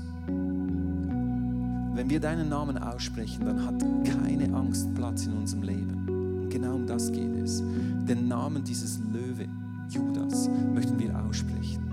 wenn 1.95 2.11
wir 2.11 2.21
deinen 2.21 2.49
Namen 2.49 2.79
aussprechen, 2.79 3.45
dann 3.45 3.65
hat 3.67 3.85
keine 4.05 4.55
Angst 4.55 4.93
Platz 4.95 5.27
in 5.27 5.33
unserem 5.33 5.65
Leben. 5.65 6.43
Und 6.43 6.51
genau 6.51 6.77
um 6.77 6.87
das 6.87 7.11
geht 7.11 7.35
es. 7.43 7.61
Den 8.07 8.29
Namen 8.29 8.63
dieses 8.63 9.01
Judas, 10.25 10.49
möchten 10.73 10.99
wir 10.99 11.19
aussprechen. 11.19 11.91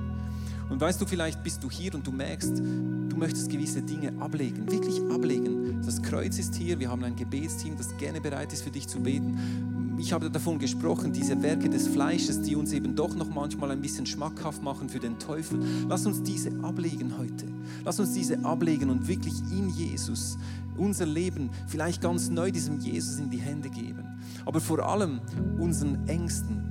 Und 0.70 0.80
weißt 0.80 1.02
du, 1.02 1.06
vielleicht 1.06 1.44
bist 1.44 1.62
du 1.64 1.70
hier 1.70 1.94
und 1.94 2.08
du 2.08 2.12
merkst, 2.12 2.60
du 2.60 3.18
möchtest 3.18 3.50
gewisse 3.50 3.82
Dinge 3.82 4.14
ablegen, 4.22 4.72
wirklich 4.72 5.02
ablegen. 5.14 5.82
Das 5.86 6.02
Kreuz 6.02 6.40
ist 6.40 6.56
hier, 6.56 6.80
wir 6.80 6.90
haben 6.90 7.04
ein 7.04 7.16
Gebetsteam, 7.18 7.76
das 7.78 7.98
gerne 7.98 8.22
bereit 8.22 8.54
ist 8.54 8.62
für 8.62 8.72
dich 8.72 8.88
zu 8.88 9.02
beten. 9.02 9.98
Ich 10.00 10.14
habe 10.14 10.32
davon 10.32 10.60
gesprochen, 10.60 11.12
diese 11.12 11.44
Werke 11.44 11.70
des 11.70 11.90
Fleisches, 11.90 12.42
die 12.42 12.56
uns 12.56 12.72
eben 12.72 12.96
doch 12.96 13.14
noch 13.16 13.30
manchmal 13.30 13.72
ein 13.72 13.82
bisschen 13.82 14.06
schmackhaft 14.06 14.64
machen 14.64 14.88
für 14.88 15.00
den 15.00 15.20
Teufel. 15.20 15.60
Lass 15.90 16.06
uns 16.06 16.24
diese 16.24 16.52
ablegen 16.64 17.18
heute. 17.18 17.46
Lass 17.84 18.00
uns 18.00 18.14
diese 18.14 18.44
ablegen 18.46 18.90
und 18.90 19.08
wirklich 19.10 19.34
in 19.52 19.70
Jesus 19.70 20.38
unser 20.78 21.06
Leben 21.06 21.50
vielleicht 21.68 22.02
ganz 22.02 22.30
neu 22.30 22.50
diesem 22.50 22.80
Jesus 22.80 23.20
in 23.20 23.30
die 23.30 23.38
Hände 23.42 23.70
geben. 23.70 24.06
Aber 24.46 24.62
vor 24.62 24.80
allem 24.80 25.20
unseren 25.60 26.08
Ängsten 26.08 26.71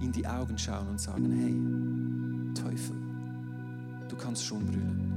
in 0.00 0.12
die 0.12 0.26
Augen 0.26 0.56
schauen 0.58 0.88
und 0.88 1.00
sagen, 1.00 1.30
hey, 1.30 2.62
Teufel, 2.62 2.96
du 4.08 4.16
kannst 4.16 4.44
schon 4.44 4.64
brüllen, 4.66 5.12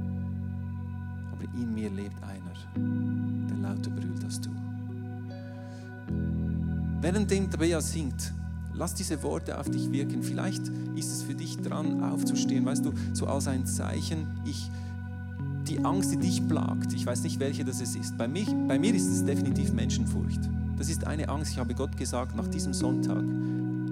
aber 1.32 1.44
in 1.54 1.74
mir 1.74 1.90
lebt 1.90 2.22
einer, 2.22 3.48
der 3.48 3.56
lauter 3.56 3.90
brüllt 3.90 4.22
als 4.24 4.40
du. 4.40 4.50
Währenddem 7.00 7.50
Tabea 7.50 7.80
singt, 7.80 8.32
lass 8.74 8.94
diese 8.94 9.22
Worte 9.22 9.58
auf 9.58 9.68
dich 9.68 9.90
wirken. 9.92 10.22
Vielleicht 10.22 10.68
ist 10.96 11.12
es 11.12 11.22
für 11.22 11.34
dich 11.34 11.58
dran, 11.58 12.02
aufzustehen, 12.02 12.64
weißt 12.64 12.84
du, 12.84 12.92
so 13.12 13.26
als 13.26 13.46
ein 13.48 13.66
Zeichen, 13.66 14.26
ich, 14.44 14.70
die 15.68 15.84
Angst, 15.84 16.12
die 16.12 16.18
dich 16.18 16.46
plagt, 16.46 16.92
ich 16.92 17.04
weiß 17.04 17.22
nicht, 17.22 17.40
welche 17.40 17.64
das 17.64 17.80
ist. 17.80 18.16
Bei, 18.16 18.28
mich, 18.28 18.48
bei 18.68 18.78
mir 18.78 18.94
ist 18.94 19.08
es 19.08 19.24
definitiv 19.24 19.72
Menschenfurcht. 19.72 20.40
Das 20.76 20.88
ist 20.88 21.06
eine 21.06 21.28
Angst, 21.28 21.52
ich 21.52 21.58
habe 21.58 21.74
Gott 21.74 21.96
gesagt, 21.96 22.36
nach 22.36 22.48
diesem 22.48 22.74
Sonntag 22.74 23.22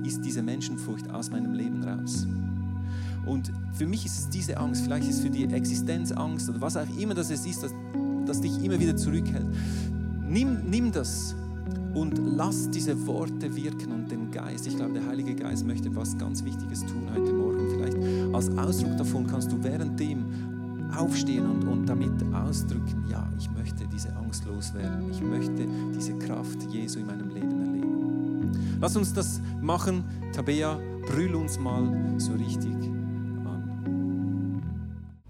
ist 0.05 0.25
diese 0.25 0.43
Menschenfurcht 0.43 1.11
aus 1.11 1.31
meinem 1.31 1.53
Leben 1.53 1.83
raus. 1.83 2.27
Und 3.27 3.53
für 3.73 3.87
mich 3.87 4.05
ist 4.05 4.19
es 4.19 4.29
diese 4.29 4.57
Angst, 4.57 4.83
vielleicht 4.85 5.09
ist 5.09 5.17
es 5.17 5.23
für 5.23 5.31
die 5.31 5.45
Existenzangst 5.45 6.49
oder 6.49 6.61
was 6.61 6.77
auch 6.77 6.87
immer 6.99 7.15
das 7.15 7.31
ist, 7.31 7.63
das, 7.63 7.73
das 8.27 8.41
dich 8.41 8.63
immer 8.63 8.79
wieder 8.79 8.97
zurückhält. 8.97 9.47
Nimm, 10.29 10.69
nimm 10.69 10.91
das 10.91 11.35
und 11.95 12.19
lass 12.19 12.71
diese 12.71 13.07
Worte 13.07 13.55
wirken 13.55 13.93
und 13.93 14.11
den 14.11 14.31
Geist. 14.31 14.67
Ich 14.67 14.77
glaube, 14.77 14.95
der 14.95 15.07
Heilige 15.07 15.35
Geist 15.35 15.67
möchte 15.67 15.89
etwas 15.89 16.17
ganz 16.19 16.43
Wichtiges 16.45 16.81
tun 16.81 17.07
heute 17.15 17.33
Morgen. 17.33 17.69
Vielleicht 17.71 18.35
als 18.35 18.51
Ausdruck 18.59 18.97
davon 18.97 19.27
kannst 19.27 19.53
du 19.53 19.63
währenddem 19.63 20.25
aufstehen 20.97 21.47
und, 21.47 21.67
und 21.67 21.87
damit 21.87 22.13
ausdrücken, 22.35 23.05
ja, 23.09 23.27
ich 23.39 23.51
möchte 23.51 23.87
diese 23.87 24.15
Angst 24.17 24.45
loswerden. 24.47 25.11
Ich 25.11 25.23
möchte 25.23 25.67
diese 25.95 26.15
Kraft 26.19 26.63
Jesu 26.71 26.99
in 26.99 27.07
meinem. 27.07 27.32
Lass 28.83 28.97
uns 28.97 29.15
das 29.15 29.41
machen. 29.63 30.05
Tabea, 30.35 30.79
brüll 31.07 31.35
uns 31.35 31.59
mal 31.59 32.15
so 32.19 32.33
richtig 32.33 32.73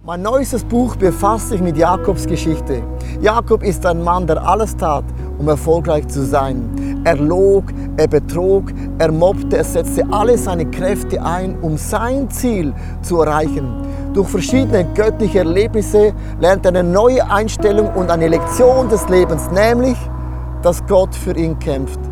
mein 0.05 0.21
neuestes 0.21 0.65
Buch 0.65 0.97
befasst 0.97 1.51
sich 1.51 1.61
mit 1.61 1.77
Jakobs 1.77 2.27
Geschichte. 2.27 2.83
Jakob 3.21 3.63
ist 3.63 3.87
ein 3.87 4.03
Mann, 4.03 4.27
der 4.27 4.43
alles 4.43 4.77
tat, 4.77 5.05
um 5.39 5.49
erfolgreich 5.49 6.09
zu 6.09 6.25
sein. 6.27 7.01
Er 7.05 7.17
log, 7.17 7.67
er 7.97 8.09
betrog, 8.09 8.73
er 8.99 9.13
mobbte, 9.13 9.59
er 9.59 9.65
setzte 9.65 10.05
alle 10.11 10.37
seine 10.37 10.67
Kräfte 10.67 11.25
ein, 11.25 11.57
um 11.61 11.77
sein 11.77 12.29
Ziel 12.31 12.75
zu 13.03 13.21
erreichen. 13.21 13.69
Durch 14.13 14.29
verschiedene 14.29 14.85
göttliche 14.93 15.39
Erlebnisse 15.39 16.13
lernt 16.41 16.67
er 16.67 16.71
eine 16.71 16.83
neue 16.83 17.25
Einstellung 17.31 17.95
und 17.95 18.11
eine 18.11 18.27
Lektion 18.27 18.89
des 18.89 19.09
Lebens, 19.09 19.53
nämlich, 19.53 19.97
dass 20.63 20.85
Gott 20.87 21.15
für 21.15 21.37
ihn 21.37 21.57
kämpft. 21.61 22.12